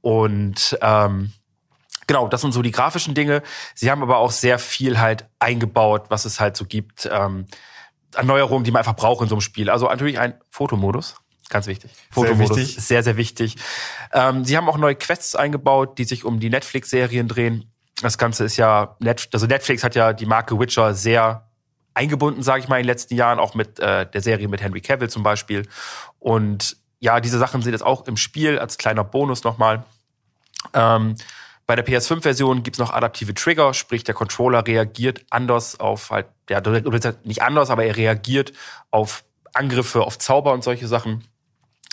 Und 0.00 0.78
ähm, 0.80 1.32
Genau, 2.06 2.28
das 2.28 2.40
sind 2.40 2.52
so 2.52 2.62
die 2.62 2.70
grafischen 2.70 3.14
Dinge. 3.14 3.42
Sie 3.74 3.90
haben 3.90 4.02
aber 4.02 4.18
auch 4.18 4.30
sehr 4.30 4.58
viel 4.58 4.98
halt 5.00 5.26
eingebaut, 5.38 6.06
was 6.08 6.24
es 6.24 6.40
halt 6.40 6.56
so 6.56 6.64
gibt. 6.64 7.08
Ähm, 7.10 7.46
Erneuerungen, 8.14 8.64
die 8.64 8.70
man 8.70 8.80
einfach 8.80 8.96
braucht 8.96 9.22
in 9.22 9.28
so 9.28 9.34
einem 9.34 9.40
Spiel. 9.40 9.70
Also 9.70 9.86
natürlich 9.86 10.18
ein 10.18 10.34
Fotomodus. 10.50 11.16
Ganz 11.48 11.66
wichtig. 11.66 11.90
Fotomodus 12.10 12.56
sehr 12.56 12.56
wichtig. 12.56 12.84
sehr, 12.84 13.02
sehr 13.02 13.16
wichtig. 13.16 13.56
Ähm, 14.12 14.44
sie 14.44 14.56
haben 14.56 14.68
auch 14.68 14.78
neue 14.78 14.94
Quests 14.94 15.36
eingebaut, 15.36 15.98
die 15.98 16.04
sich 16.04 16.24
um 16.24 16.40
die 16.40 16.50
Netflix-Serien 16.50 17.28
drehen. 17.28 17.70
Das 18.02 18.18
Ganze 18.18 18.44
ist 18.44 18.56
ja, 18.56 18.96
Net 18.98 19.28
also 19.32 19.46
Netflix 19.46 19.84
hat 19.84 19.94
ja 19.94 20.12
die 20.12 20.26
Marke 20.26 20.58
Witcher 20.58 20.94
sehr 20.94 21.48
eingebunden, 21.92 22.42
sage 22.42 22.60
ich 22.60 22.68
mal, 22.68 22.76
in 22.76 22.82
den 22.82 22.88
letzten 22.88 23.14
Jahren, 23.14 23.38
auch 23.38 23.54
mit 23.54 23.78
äh, 23.78 24.06
der 24.08 24.20
Serie 24.20 24.48
mit 24.48 24.62
Henry 24.62 24.80
Cavill 24.80 25.08
zum 25.08 25.22
Beispiel. 25.22 25.68
Und 26.18 26.76
ja, 26.98 27.20
diese 27.20 27.38
Sachen 27.38 27.62
sind 27.62 27.72
jetzt 27.72 27.84
auch 27.84 28.06
im 28.06 28.16
Spiel 28.16 28.58
als 28.58 28.78
kleiner 28.78 29.04
Bonus 29.04 29.44
nochmal. 29.44 29.84
Ähm, 30.72 31.14
bei 31.66 31.76
der 31.76 31.86
PS5-Version 31.86 32.62
gibt's 32.62 32.78
noch 32.78 32.92
adaptive 32.92 33.34
Trigger, 33.34 33.72
sprich 33.72 34.04
der 34.04 34.14
Controller 34.14 34.66
reagiert 34.66 35.24
anders 35.30 35.80
auf 35.80 36.10
halt, 36.10 36.26
ja, 36.50 36.60
nicht 37.24 37.42
anders, 37.42 37.70
aber 37.70 37.84
er 37.84 37.96
reagiert 37.96 38.52
auf 38.90 39.24
Angriffe, 39.54 40.02
auf 40.02 40.18
Zauber 40.18 40.52
und 40.52 40.62
solche 40.62 40.88
Sachen. 40.88 41.24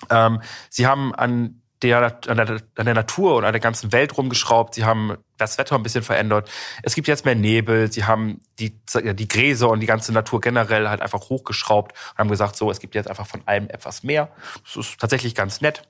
Ähm, 0.09 0.41
sie 0.69 0.87
haben 0.87 1.15
an 1.15 1.61
der, 1.81 2.19
an 2.27 2.37
der, 2.37 2.61
an 2.75 2.85
der 2.85 2.93
Natur 2.93 3.35
und 3.35 3.45
an 3.45 3.53
der 3.53 3.59
ganzen 3.59 3.91
Welt 3.91 4.17
rumgeschraubt. 4.17 4.75
Sie 4.75 4.83
haben 4.83 5.17
das 5.37 5.57
Wetter 5.57 5.75
ein 5.75 5.83
bisschen 5.83 6.03
verändert. 6.03 6.49
Es 6.83 6.93
gibt 6.93 7.07
jetzt 7.07 7.25
mehr 7.25 7.35
Nebel. 7.35 7.91
Sie 7.91 8.03
haben 8.03 8.39
die, 8.59 8.79
die 8.93 9.27
Gräser 9.27 9.69
und 9.69 9.79
die 9.79 9.87
ganze 9.87 10.11
Natur 10.11 10.41
generell 10.41 10.89
halt 10.89 11.01
einfach 11.01 11.29
hochgeschraubt 11.29 11.93
und 11.93 12.17
haben 12.17 12.29
gesagt, 12.29 12.55
so, 12.55 12.69
es 12.69 12.79
gibt 12.79 12.93
jetzt 12.93 13.09
einfach 13.09 13.25
von 13.25 13.41
allem 13.47 13.69
etwas 13.69 14.03
mehr. 14.03 14.29
Das 14.63 14.75
ist 14.75 14.99
tatsächlich 14.99 15.33
ganz 15.33 15.61
nett. 15.61 15.87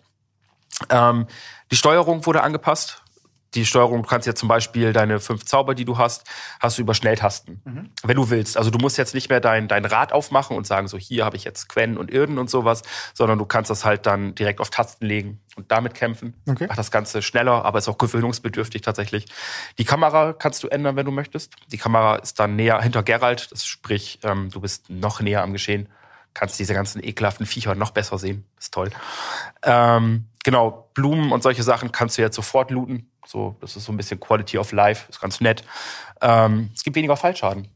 Ähm, 0.89 1.27
die 1.71 1.75
Steuerung 1.75 2.25
wurde 2.25 2.41
angepasst 2.41 3.03
die 3.53 3.65
Steuerung, 3.65 4.03
du 4.03 4.07
kannst 4.07 4.27
jetzt 4.27 4.39
zum 4.39 4.47
Beispiel 4.47 4.93
deine 4.93 5.19
fünf 5.19 5.45
Zauber, 5.45 5.75
die 5.75 5.83
du 5.83 5.97
hast, 5.97 6.25
hast 6.59 6.77
du 6.77 6.81
über 6.81 6.93
Schnelltasten, 6.93 7.61
mhm. 7.65 7.89
wenn 8.03 8.15
du 8.15 8.29
willst. 8.29 8.57
Also 8.57 8.69
du 8.69 8.77
musst 8.77 8.97
jetzt 8.97 9.13
nicht 9.13 9.29
mehr 9.29 9.41
dein, 9.41 9.67
dein 9.67 9.83
Rad 9.83 10.13
aufmachen 10.13 10.55
und 10.55 10.65
sagen, 10.65 10.87
so 10.87 10.97
hier 10.97 11.25
habe 11.25 11.35
ich 11.35 11.43
jetzt 11.43 11.67
Quen 11.67 11.97
und 11.97 12.11
Irden 12.11 12.37
und 12.37 12.49
sowas, 12.49 12.81
sondern 13.13 13.39
du 13.39 13.45
kannst 13.45 13.69
das 13.69 13.83
halt 13.83 14.05
dann 14.05 14.35
direkt 14.35 14.61
auf 14.61 14.69
Tasten 14.69 15.05
legen 15.05 15.41
und 15.57 15.69
damit 15.69 15.95
kämpfen. 15.95 16.33
Okay. 16.49 16.67
Macht 16.67 16.79
das 16.79 16.91
Ganze 16.91 17.21
schneller, 17.21 17.65
aber 17.65 17.79
ist 17.79 17.89
auch 17.89 17.97
gewöhnungsbedürftig 17.97 18.81
tatsächlich. 18.83 19.25
Die 19.77 19.85
Kamera 19.85 20.33
kannst 20.33 20.63
du 20.63 20.67
ändern, 20.69 20.95
wenn 20.95 21.05
du 21.05 21.11
möchtest. 21.11 21.53
Die 21.67 21.77
Kamera 21.77 22.15
ist 22.15 22.39
dann 22.39 22.55
näher 22.55 22.81
hinter 22.81 23.03
Geralt, 23.03 23.51
das 23.51 23.65
sprich, 23.65 24.19
ähm, 24.23 24.49
du 24.49 24.61
bist 24.61 24.89
noch 24.89 25.19
näher 25.19 25.43
am 25.43 25.53
Geschehen 25.53 25.89
kannst 26.33 26.57
diese 26.59 26.73
ganzen 26.73 27.03
ekelhaften 27.03 27.45
Viecher 27.45 27.75
noch 27.75 27.91
besser 27.91 28.17
sehen. 28.17 28.45
Ist 28.57 28.73
toll. 28.73 28.89
Ähm, 29.63 30.27
genau, 30.45 30.89
Blumen 30.93 31.33
und 31.33 31.43
solche 31.43 31.61
Sachen 31.61 31.91
kannst 31.91 32.17
du 32.17 32.21
jetzt 32.21 32.37
sofort 32.37 32.71
looten 32.71 33.10
So, 33.25 33.55
das 33.61 33.75
ist 33.75 33.85
so 33.85 33.91
ein 33.91 33.97
bisschen 33.97 34.19
Quality 34.19 34.57
of 34.57 34.71
Life, 34.71 35.05
ist 35.09 35.21
ganz 35.21 35.41
nett. 35.41 35.63
Ähm, 36.21 36.71
es 36.73 36.83
gibt 36.83 36.95
weniger 36.95 37.15
Fallschaden. 37.17 37.67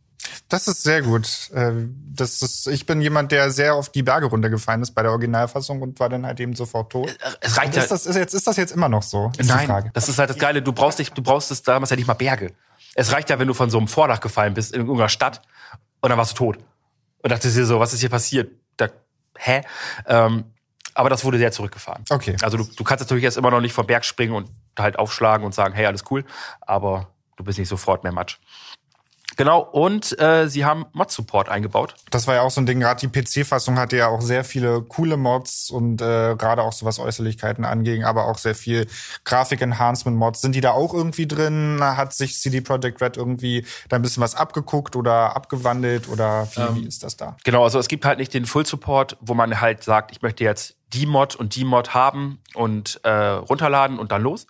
Das 0.49 0.67
ist 0.67 0.83
sehr 0.83 1.01
gut. 1.01 1.27
Ähm, 1.53 1.95
das 2.13 2.41
ist, 2.41 2.67
ich 2.67 2.85
bin 2.85 3.01
jemand, 3.01 3.31
der 3.31 3.51
sehr 3.51 3.75
auf 3.75 3.89
die 3.89 4.03
Berge 4.03 4.27
runtergefallen 4.27 4.81
ist 4.81 4.91
bei 4.91 5.01
der 5.01 5.11
Originalfassung 5.11 5.81
und 5.81 5.99
war 5.99 6.09
dann 6.09 6.25
halt 6.25 6.39
eben 6.39 6.55
sofort 6.55 6.91
tot. 6.91 7.15
Es 7.41 7.57
reicht 7.57 7.75
ist, 7.75 7.91
das, 7.91 8.05
ist, 8.05 8.15
jetzt, 8.15 8.33
ist 8.33 8.47
das 8.47 8.57
jetzt 8.57 8.71
immer 8.71 8.89
noch 8.89 9.03
so? 9.03 9.31
Ist 9.37 9.49
die 9.49 9.53
Nein, 9.53 9.67
Frage. 9.67 9.91
das 9.93 10.09
ist 10.09 10.19
halt 10.19 10.29
das 10.29 10.37
Geile. 10.37 10.61
Du 10.61 10.73
brauchst 10.73 10.99
nicht, 10.99 11.17
du 11.17 11.21
brauchst 11.21 11.51
es 11.51 11.63
damals 11.63 11.89
ja 11.89 11.95
nicht 11.95 12.07
mal 12.07 12.13
Berge. 12.13 12.53
Es 12.95 13.11
reicht 13.11 13.29
ja, 13.29 13.39
wenn 13.39 13.47
du 13.47 13.53
von 13.53 13.69
so 13.69 13.77
einem 13.77 13.87
Vordach 13.87 14.19
gefallen 14.19 14.53
bist 14.53 14.73
in 14.73 14.81
irgendeiner 14.81 15.09
Stadt 15.09 15.41
und 16.01 16.09
dann 16.09 16.17
warst 16.17 16.31
du 16.33 16.35
tot. 16.35 16.57
Und 17.21 17.31
dachtest 17.31 17.57
dir 17.57 17.65
so, 17.65 17.79
was 17.79 17.93
ist 17.93 17.99
hier 17.99 18.09
passiert? 18.09 18.51
Da, 18.77 18.89
hä? 19.37 19.61
Ähm, 20.07 20.45
aber 20.95 21.09
das 21.09 21.23
wurde 21.23 21.37
sehr 21.37 21.51
zurückgefahren. 21.51 22.03
Okay. 22.09 22.35
Also 22.41 22.57
du, 22.57 22.63
du 22.63 22.83
kannst 22.83 23.03
natürlich 23.03 23.23
jetzt 23.23 23.37
immer 23.37 23.51
noch 23.51 23.61
nicht 23.61 23.73
vom 23.73 23.85
Berg 23.85 24.05
springen 24.05 24.33
und 24.33 24.49
halt 24.79 24.97
aufschlagen 24.97 25.45
und 25.45 25.53
sagen, 25.53 25.75
hey, 25.75 25.85
alles 25.85 26.05
cool, 26.09 26.25
aber 26.61 27.09
du 27.35 27.43
bist 27.43 27.59
nicht 27.59 27.69
sofort 27.69 28.03
mehr 28.03 28.13
Matsch. 28.13 28.39
Genau, 29.37 29.59
und 29.59 30.17
äh, 30.19 30.47
sie 30.47 30.63
haben 30.63 30.85
Mod-Support 30.93 31.49
eingebaut. 31.49 31.95
Das 32.09 32.25
war 32.27 32.35
ja 32.35 32.41
auch 32.41 32.51
so 32.51 32.61
ein 32.61 32.65
Ding, 32.65 32.79
gerade 32.79 33.05
die 33.05 33.09
PC-Fassung 33.09 33.77
hatte 33.77 33.97
ja 33.97 34.07
auch 34.07 34.21
sehr 34.21 34.43
viele 34.43 34.81
coole 34.81 35.17
Mods 35.17 35.69
und 35.71 36.01
äh, 36.01 36.35
gerade 36.37 36.61
auch 36.61 36.71
so 36.71 36.85
was 36.85 36.99
Äußerlichkeiten 36.99 37.65
anging, 37.65 38.05
aber 38.05 38.27
auch 38.27 38.37
sehr 38.37 38.55
viel 38.55 38.87
Grafik-Enhancement-Mods. 39.25 40.41
Sind 40.41 40.55
die 40.55 40.61
da 40.61 40.71
auch 40.71 40.93
irgendwie 40.93 41.27
drin? 41.27 41.79
Hat 41.81 42.13
sich 42.13 42.39
CD 42.39 42.61
Projekt 42.61 43.01
Red 43.01 43.17
irgendwie 43.17 43.65
da 43.89 43.97
ein 43.97 44.01
bisschen 44.01 44.23
was 44.23 44.35
abgeguckt 44.35 44.95
oder 44.95 45.35
abgewandelt 45.35 46.07
oder 46.07 46.47
wie, 46.55 46.83
wie 46.83 46.87
ist 46.87 47.03
das 47.03 47.17
da? 47.17 47.35
Genau, 47.43 47.63
also 47.63 47.77
es 47.79 47.89
gibt 47.89 48.05
halt 48.05 48.19
nicht 48.19 48.33
den 48.33 48.45
Full-Support, 48.45 49.17
wo 49.19 49.33
man 49.33 49.59
halt 49.59 49.83
sagt, 49.83 50.11
ich 50.11 50.21
möchte 50.21 50.45
jetzt 50.45 50.77
die 50.95 51.05
Mod 51.05 51.35
und 51.35 51.55
die 51.55 51.65
Mod 51.65 51.93
haben 51.93 52.39
und 52.53 52.99
äh, 53.03 53.09
runterladen 53.09 53.99
und 53.99 54.11
dann 54.11 54.21
los. 54.21 54.47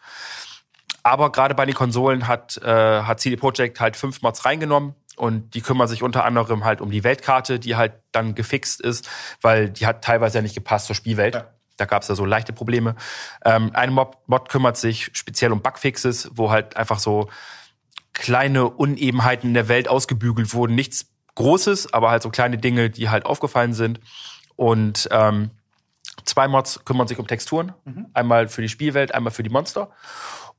Aber 1.04 1.32
gerade 1.32 1.56
bei 1.56 1.66
den 1.66 1.76
Konsolen 1.76 2.28
hat, 2.28 2.58
äh, 2.58 3.02
hat 3.02 3.20
CD 3.20 3.36
Projekt 3.36 3.80
halt 3.80 3.96
fünf 3.96 4.22
Mods 4.22 4.46
reingenommen 4.46 4.96
und 5.16 5.54
die 5.54 5.62
kümmern 5.62 5.88
sich 5.88 6.04
unter 6.04 6.26
anderem 6.26 6.64
halt 6.64 6.82
um 6.82 6.92
die 6.92 7.04
Weltkarte, 7.04 7.60
die 7.60 7.76
halt 7.76 7.94
dann 8.12 8.36
gefixt 8.36 8.82
ist, 8.82 9.08
weil 9.42 9.70
die 9.70 9.86
hat 9.86 10.04
teilweise 10.04 10.38
ja 10.38 10.42
nicht 10.42 10.56
gepasst 10.56 10.88
zur 10.88 10.96
Spielwelt. 10.96 11.36
Ja. 11.36 11.52
Da 11.78 11.86
gab 11.86 12.04
es 12.04 12.08
ja 12.08 12.16
so 12.16 12.26
leichte 12.26 12.54
Probleme. 12.54 12.96
Ähm, 13.44 13.72
ein 13.74 13.92
Mod, 13.92 14.18
Mod 14.28 14.50
kümmert 14.50 14.78
sich 14.78 15.12
speziell 15.14 15.52
um 15.52 15.62
Bugfixes, 15.62 16.32
wo 16.34 16.50
halt 16.50 16.78
einfach 16.78 17.00
so 17.00 17.30
kleine 18.14 18.70
Unebenheiten 18.70 19.50
in 19.50 19.54
der 19.54 19.68
Welt 19.68 19.90
ausgebügelt 19.90 20.54
wurden. 20.54 20.74
Nichts 20.74 21.08
Großes, 21.36 21.94
aber 21.94 22.12
halt 22.12 22.24
so 22.24 22.30
kleine 22.30 22.58
Dinge, 22.58 22.90
die 22.90 23.10
halt 23.10 23.26
aufgefallen 23.26 23.74
sind. 23.74 24.00
Und 24.56 25.10
ähm, 25.12 25.52
zwei 26.36 26.50
Mods 26.50 26.84
kümmern 26.84 27.08
sich 27.08 27.18
um 27.18 27.28
Texturen. 27.28 27.74
Einmal 28.14 28.50
für 28.50 28.62
die 28.62 28.68
Spielwelt, 28.68 29.16
einmal 29.16 29.32
für 29.32 29.42
die 29.42 29.50
Monster. 29.50 29.90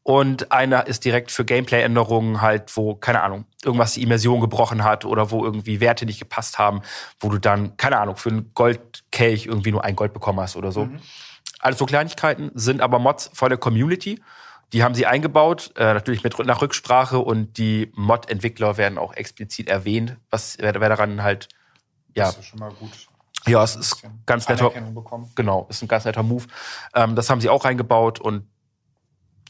Und 0.03 0.53
einer 0.53 0.87
ist 0.87 1.05
direkt 1.05 1.31
für 1.31 1.45
Gameplay-Änderungen 1.45 2.41
halt, 2.41 2.75
wo, 2.77 2.95
keine 2.95 3.23
Ahnung, 3.23 3.45
irgendwas 3.62 3.93
die 3.93 4.03
Immersion 4.03 4.41
gebrochen 4.41 4.85
hat 4.85 5.05
oder 5.05 5.31
wo 5.31 5.45
irgendwie 5.45 5.81
Werte 5.81 6.07
nicht 6.07 6.19
gepasst 6.19 6.59
haben, 6.59 6.81
wo 7.21 7.29
du 7.29 7.39
dann, 7.39 7.77
keine 7.77 7.99
Ahnung, 7.99 8.17
für 8.17 8.31
einen 8.31 8.55
Goldkelch 8.55 9.47
irgendwie 9.47 9.73
nur 9.73 9.85
ein 9.85 9.97
Gold 9.97 10.15
bekommen 10.15 10.41
hast 10.41 10.57
oder 10.57 10.73
so. 10.73 10.89
Alles 11.59 11.79
so 11.79 11.85
Kleinigkeiten, 11.85 12.51
sind 12.55 12.81
aber 12.81 12.99
Mods 12.99 13.31
von 13.35 13.51
der 13.51 13.59
Community. 13.59 14.23
Die 14.73 14.83
haben 14.83 14.95
sie 14.95 15.05
eingebaut, 15.05 15.73
äh, 15.77 15.93
natürlich 15.93 16.23
mit 16.25 16.39
nach 16.39 16.62
Rücksprache 16.62 17.19
und 17.19 17.59
die 17.59 17.93
Mod-Entwickler 17.97 18.79
werden 18.79 18.99
auch 18.99 19.12
explizit 19.12 19.69
erwähnt, 19.69 20.17
was 20.31 20.57
wer, 20.59 20.73
wer 20.81 20.89
daran 20.89 21.23
halt, 21.23 21.49
ja, 22.15 22.25
Das 22.25 22.39
ist 22.39 22.47
schon 22.47 22.61
mal 22.61 22.73
gut. 22.73 23.09
Ja, 23.47 23.63
es 23.63 23.77
ist 23.77 24.03
ganz 24.27 24.49
netter, 24.49 24.73
genau, 25.35 25.67
ist 25.69 25.83
ein 25.83 25.89
ganz 25.89 26.05
netter 26.05 26.23
Move. 26.23 26.45
Ähm, 26.95 27.15
das 27.15 27.31
haben 27.31 27.41
sie 27.41 27.49
auch 27.49 27.65
reingebaut 27.65 28.21
und 28.21 28.49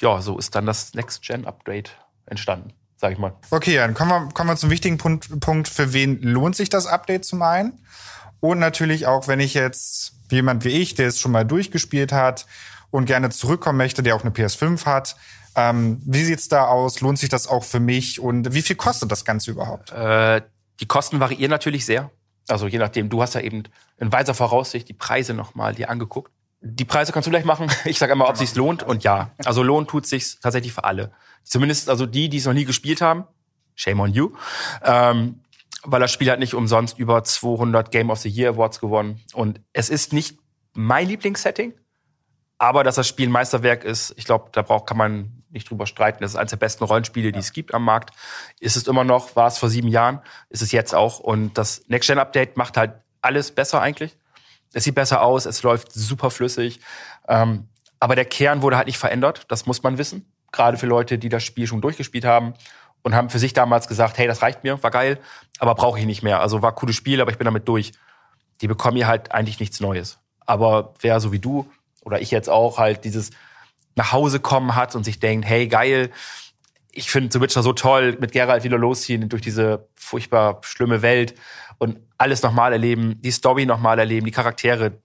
ja, 0.01 0.21
so 0.21 0.39
ist 0.39 0.55
dann 0.55 0.67
das 0.67 0.95
Next-Gen-Upgrade 0.95 1.91
entstanden, 2.27 2.73
sag 2.97 3.13
ich 3.13 3.19
mal. 3.19 3.35
Okay, 3.51 3.77
dann 3.77 3.95
kommen 3.95 4.11
wir, 4.11 4.35
kommen 4.35 4.51
wir 4.51 4.57
zum 4.57 4.71
wichtigen 4.71 4.99
Punkt, 4.99 5.41
Punkt. 5.41 5.69
Für 5.69 5.93
wen 5.93 6.21
lohnt 6.21 6.57
sich 6.57 6.69
das 6.69 6.87
Update 6.87 7.25
zum 7.25 7.43
einen? 7.43 7.81
Und 8.41 8.59
natürlich 8.59 9.07
auch, 9.07 9.29
wenn 9.29 9.41
ich 9.41 9.55
jetzt 9.55 10.13
jemand 10.31 10.65
wie 10.65 10.71
ich, 10.71 10.95
der 10.95 11.09
es 11.09 11.21
schon 11.21 11.33
mal 11.33 11.45
durchgespielt 11.45 12.13
hat 12.13 12.47
und 12.91 13.07
gerne 13.07 13.31
zurückkommen 13.31 13.79
möchte, 13.79 14.03
der 14.03 14.17
auch 14.17 14.23
eine 14.23 14.31
PS5 14.31 14.85
hat. 14.85 15.17
Ähm, 15.55 16.03
wie 16.05 16.25
sieht's 16.25 16.49
da 16.49 16.67
aus? 16.67 17.01
Lohnt 17.01 17.19
sich 17.19 17.29
das 17.29 17.47
auch 17.47 17.65
für 17.65 17.81
mich? 17.81 18.21
Und 18.21 18.53
wie 18.53 18.63
viel 18.63 18.77
kostet 18.77 19.11
das 19.11 19.25
Ganze 19.25 19.51
überhaupt? 19.51 19.91
Äh, 19.93 20.43
die 20.81 20.87
Kosten 20.87 21.21
variieren 21.21 21.51
natürlich 21.51 21.87
sehr. 21.87 22.11
Also 22.49 22.69
je 22.69 22.79
nachdem, 22.79 23.09
du 23.09 23.23
hast 23.23 23.35
ja 23.35 23.41
eben 23.41 23.65
in 23.99 24.13
weiser 24.13 24.35
Voraussicht 24.35 24.89
die 24.89 24.95
Preise 24.95 25.35
nochmal 25.35 25.75
dir 25.75 25.91
angeguckt. 25.91 26.33
Die 26.61 26.85
Preise 26.85 27.13
kannst 27.13 27.27
du 27.27 27.31
gleich 27.31 27.45
machen. 27.45 27.71
Ich 27.85 27.99
sage 27.99 28.13
immer, 28.13 28.29
ob 28.29 28.37
sich's 28.37 28.55
lohnt 28.55 28.83
und 28.83 29.05
ja. 29.05 29.31
Also 29.45 29.63
lohnt 29.63 29.89
tut 29.89 30.07
sich's 30.07 30.41
tatsächlich 30.41 30.73
für 30.73 30.85
alle. 30.85 31.13
Zumindest 31.43 31.91
also 31.91 32.07
die, 32.07 32.29
die 32.29 32.39
es 32.39 32.47
noch 32.47 32.53
nie 32.53 32.65
gespielt 32.65 33.01
haben. 33.01 33.25
Shame 33.75 34.01
on 34.01 34.13
you. 34.13 34.33
Ähm, 34.83 35.43
weil 35.83 36.01
das 36.01 36.13
Spiel 36.13 36.31
hat 36.31 36.39
nicht 36.39 36.55
umsonst 36.55 36.99
über 36.99 37.23
200 37.23 37.91
Game 37.91 38.11
of 38.11 38.19
the 38.19 38.29
Year 38.29 38.51
Awards 38.51 38.81
gewonnen. 38.81 39.21
Und 39.35 39.61
es 39.73 39.89
ist 39.89 40.13
nicht 40.13 40.39
mein 40.75 41.09
Lieblingssetting, 41.09 41.75
aber 42.59 42.85
dass 42.85 42.97
das 42.97 43.07
Spiel 43.07 43.29
ein 43.29 43.33
Meisterwerk 43.33 43.85
ist, 43.85 44.15
ich 44.17 44.25
glaube, 44.25 44.49
da 44.53 44.63
braucht, 44.63 44.87
kann 44.87 44.97
man 44.97 45.36
nicht 45.51 45.71
drüber 45.71 45.87
streiten. 45.87 46.19
Das 46.23 46.33
ist 46.33 46.37
eines 46.37 46.51
der 46.51 46.57
besten 46.57 46.85
Rollenspiele, 46.85 47.33
die 47.33 47.39
es 47.39 47.53
gibt 47.53 47.75
am 47.75 47.85
Markt. 47.85 48.15
Ist 48.61 48.77
es 48.77 48.87
immer 48.87 49.05
noch, 49.05 49.37
war 49.37 49.47
es 49.47 49.59
vor 49.59 49.69
sieben 49.69 49.89
Jahren, 49.89 50.21
ist 50.51 50.63
es 50.63 50.73
jetzt 50.73 50.95
auch. 50.95 51.21
Und 51.21 51.57
das 51.59 51.83
Next-Gen-Update 51.89 52.57
macht 52.57 52.77
halt 52.77 52.95
alles 53.23 53.53
besser 53.53 53.81
eigentlich. 53.81 54.17
Es 54.73 54.85
sieht 54.85 54.95
besser 54.95 55.23
aus, 55.23 55.47
es 55.47 55.63
läuft 55.63 55.93
super 55.93 56.31
flüssig. 56.31 56.81
Ähm, 57.29 57.69
aber 58.01 58.15
der 58.15 58.25
Kern 58.25 58.63
wurde 58.63 58.77
halt 58.77 58.87
nicht 58.87 58.99
verändert, 58.99 59.45
das 59.49 59.67
muss 59.67 59.83
man 59.83 59.99
wissen. 59.99 60.31
Gerade 60.53 60.77
für 60.77 60.87
Leute, 60.87 61.19
die 61.19 61.29
das 61.29 61.45
Spiel 61.45 61.67
schon 61.67 61.81
durchgespielt 61.81 62.25
haben 62.25 62.55
und 63.03 63.15
haben 63.15 63.31
für 63.31 63.39
sich 63.39 63.53
damals 63.53 63.89
gesagt, 63.89 64.19
hey, 64.19 64.27
das 64.27 64.43
reicht 64.43 64.65
mir, 64.65 64.83
war 64.83 64.91
geil, 64.91 65.19
aber 65.59 65.75
brauche 65.75 65.99
ich 65.99 66.07
nicht 66.07 66.23
mehr. 66.23 66.41
Also 66.41 66.63
war 66.63 66.75
cooles 66.75 66.97
Spiel, 66.97 67.21
aber 67.21 67.31
ich 67.31 67.39
bin 67.39 67.47
damit 67.47 67.69
durch. 67.69 67.93
Die 68.61 68.69
bekommen 68.69 68.97
hier 68.97 69.07
halt 69.07 69.33
eigentlich 69.33 69.61
nichts 69.61 69.81
Neues. 69.81 70.19
Aber 70.41 70.95
wer 71.01 71.21
so 71.21 71.33
wie 71.33 71.39
du 71.39 71.71
oder 72.03 72.21
ich 72.21 72.31
jetzt 72.31 72.49
auch 72.49 72.79
halt 72.79 73.05
dieses 73.05 73.31
nach 73.97 74.13
Hause 74.13 74.41
kommen 74.41 74.77
hat 74.77 74.95
und 74.95 75.05
sich 75.05 75.19
denkt, 75.19 75.47
hey, 75.47 75.67
geil, 75.67 76.11
ich 76.93 77.11
finde 77.11 77.31
The 77.33 77.41
Witcher 77.41 77.63
so 77.63 77.73
toll, 77.73 78.17
mit 78.21 78.33
Geralt 78.33 78.65
wieder 78.65 78.79
losziehen 78.79 79.29
durch 79.29 79.43
diese 79.43 79.89
furchtbar 79.95 80.61
schlimme 80.63 81.03
Welt 81.03 81.35
und 81.79 81.99
alles 82.19 82.43
nochmal 82.43 82.73
erleben, 82.73 83.21
die 83.21 83.31
Story 83.31 83.67
nochmal 83.67 83.99
erleben, 83.99 84.25
die 84.25 84.33
Charaktere, 84.33 84.99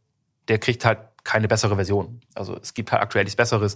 der 0.47 0.59
kriegt 0.59 0.85
halt 0.85 0.99
keine 1.23 1.47
bessere 1.47 1.75
Version. 1.75 2.21
Also 2.33 2.57
es 2.61 2.73
gibt 2.73 2.91
halt 2.91 3.01
aktuell 3.01 3.25
nichts 3.25 3.35
Besseres. 3.35 3.75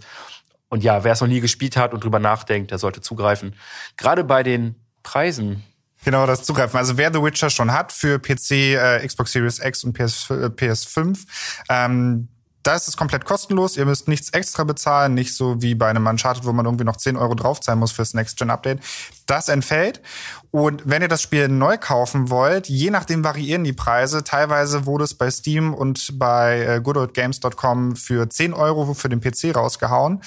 Und 0.69 0.83
ja, 0.83 1.03
wer 1.03 1.13
es 1.13 1.21
noch 1.21 1.27
nie 1.27 1.41
gespielt 1.41 1.77
hat 1.77 1.93
und 1.93 2.03
drüber 2.03 2.19
nachdenkt, 2.19 2.71
der 2.71 2.77
sollte 2.77 3.01
zugreifen. 3.01 3.55
Gerade 3.97 4.23
bei 4.23 4.43
den 4.43 4.75
Preisen. 5.03 5.63
Genau, 6.03 6.25
das 6.25 6.43
zugreifen. 6.43 6.77
Also 6.77 6.97
wer 6.97 7.13
The 7.13 7.21
Witcher 7.21 7.49
schon 7.49 7.71
hat 7.71 7.91
für 7.91 8.19
PC, 8.19 8.51
äh, 8.51 9.05
Xbox 9.05 9.31
Series 9.31 9.59
X 9.59 9.83
und 9.83 9.93
PS, 9.93 10.29
äh, 10.29 10.49
PS5, 10.49 11.25
ähm, 11.69 12.27
da 12.65 12.73
ist 12.75 12.87
es 12.87 12.97
komplett 12.97 13.25
kostenlos. 13.25 13.77
Ihr 13.77 13.85
müsst 13.85 14.07
nichts 14.07 14.29
extra 14.31 14.63
bezahlen, 14.63 15.13
nicht 15.13 15.35
so 15.35 15.61
wie 15.61 15.75
bei 15.75 15.87
einem 15.87 16.07
Uncharted, 16.07 16.45
wo 16.45 16.51
man 16.51 16.65
irgendwie 16.65 16.83
noch 16.83 16.97
10 16.97 17.15
Euro 17.15 17.35
draufzahlen 17.35 17.79
muss 17.79 17.91
fürs 17.91 18.15
Next-Gen-Update. 18.15 18.79
Das 19.27 19.49
entfällt. 19.49 20.01
Und 20.49 20.81
wenn 20.85 21.03
ihr 21.03 21.07
das 21.07 21.21
Spiel 21.21 21.47
neu 21.47 21.77
kaufen 21.77 22.31
wollt, 22.31 22.67
je 22.67 22.89
nachdem 22.89 23.23
variieren 23.23 23.63
die 23.63 23.73
Preise. 23.73 24.23
Teilweise 24.23 24.87
wurde 24.87 25.03
es 25.03 25.13
bei 25.13 25.29
Steam 25.29 25.75
und 25.75 26.17
bei 26.17 26.61
äh, 26.61 26.81
goodoldgames.com 26.81 27.95
für 27.95 28.29
10 28.29 28.53
Euro 28.53 28.95
für 28.95 29.09
den 29.09 29.21
PC 29.21 29.55
rausgehauen. 29.55 30.21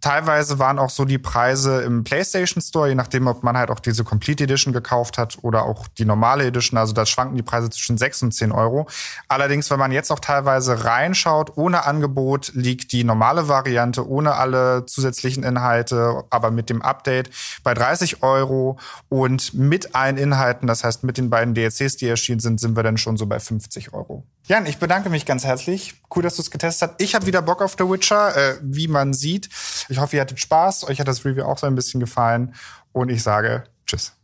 Teilweise 0.00 0.58
waren 0.58 0.78
auch 0.78 0.90
so 0.90 1.04
die 1.04 1.18
Preise 1.18 1.82
im 1.82 2.04
PlayStation 2.04 2.62
Store, 2.62 2.88
je 2.88 2.94
nachdem, 2.94 3.26
ob 3.26 3.42
man 3.42 3.56
halt 3.56 3.70
auch 3.70 3.80
diese 3.80 4.04
Complete 4.04 4.44
Edition 4.44 4.72
gekauft 4.72 5.18
hat 5.18 5.38
oder 5.42 5.64
auch 5.64 5.88
die 5.88 6.04
normale 6.04 6.46
Edition. 6.46 6.78
Also 6.78 6.92
da 6.92 7.04
schwanken 7.04 7.36
die 7.36 7.42
Preise 7.42 7.68
zwischen 7.70 7.98
6 7.98 8.22
und 8.22 8.32
10 8.32 8.52
Euro. 8.52 8.88
Allerdings, 9.26 9.70
wenn 9.70 9.78
man 9.78 9.90
jetzt 9.90 10.12
auch 10.12 10.20
teilweise 10.20 10.84
reinschaut, 10.84 11.56
ohne 11.56 11.84
Angebot 11.84 12.52
liegt 12.54 12.92
die 12.92 13.04
normale 13.04 13.48
Variante 13.48 14.08
ohne 14.08 14.34
alle 14.34 14.86
zusätzlichen 14.86 15.42
Inhalte, 15.42 16.24
aber 16.30 16.50
mit 16.50 16.70
dem 16.70 16.82
Update 16.82 17.30
bei 17.62 17.74
30 17.74 18.22
Euro 18.22 18.78
und 19.08 19.54
mit 19.54 19.94
allen 19.94 20.16
Inhalten, 20.16 20.66
das 20.68 20.84
heißt 20.84 21.04
mit 21.04 21.18
den 21.18 21.30
beiden 21.30 21.54
DLCs, 21.54 21.96
die 21.96 22.06
erschienen 22.06 22.40
sind, 22.40 22.60
sind 22.60 22.76
wir 22.76 22.82
dann 22.82 22.98
schon 22.98 23.16
so 23.16 23.26
bei 23.26 23.40
50 23.40 23.92
Euro. 23.92 24.24
Jan, 24.48 24.64
ich 24.64 24.78
bedanke 24.78 25.10
mich 25.10 25.26
ganz 25.26 25.44
herzlich. 25.44 25.94
Cool, 26.14 26.22
dass 26.22 26.36
du 26.36 26.42
es 26.42 26.50
getestet 26.50 26.90
hast. 26.90 27.02
Ich 27.02 27.14
habe 27.14 27.26
wieder 27.26 27.42
Bock 27.42 27.60
auf 27.60 27.76
The 27.78 27.84
Witcher, 27.84 28.34
äh, 28.34 28.58
wie 28.62 28.88
man 28.88 29.12
sieht. 29.12 29.50
Ich 29.90 29.98
hoffe, 29.98 30.16
ihr 30.16 30.22
hattet 30.22 30.40
Spaß. 30.40 30.88
Euch 30.88 30.98
hat 30.98 31.06
das 31.06 31.26
Review 31.26 31.44
auch 31.44 31.58
so 31.58 31.66
ein 31.66 31.74
bisschen 31.74 32.00
gefallen. 32.00 32.54
Und 32.92 33.10
ich 33.10 33.22
sage 33.22 33.64
Tschüss. 33.86 34.14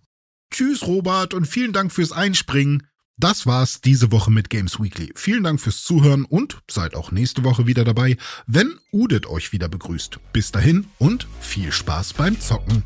Tschüss, 0.50 0.86
Robert, 0.86 1.34
und 1.34 1.46
vielen 1.46 1.74
Dank 1.74 1.92
fürs 1.92 2.10
Einspringen. 2.10 2.88
Das 3.18 3.46
war's 3.46 3.82
diese 3.82 4.10
Woche 4.12 4.30
mit 4.30 4.48
Games 4.48 4.80
Weekly. 4.80 5.12
Vielen 5.14 5.44
Dank 5.44 5.60
fürs 5.60 5.82
Zuhören 5.82 6.24
und 6.24 6.62
seid 6.70 6.96
auch 6.96 7.12
nächste 7.12 7.44
Woche 7.44 7.66
wieder 7.66 7.84
dabei, 7.84 8.16
wenn 8.46 8.78
Udit 8.92 9.26
euch 9.26 9.52
wieder 9.52 9.68
begrüßt. 9.68 10.18
Bis 10.32 10.52
dahin 10.52 10.86
und 10.98 11.28
viel 11.40 11.70
Spaß 11.70 12.14
beim 12.14 12.40
Zocken. 12.40 12.82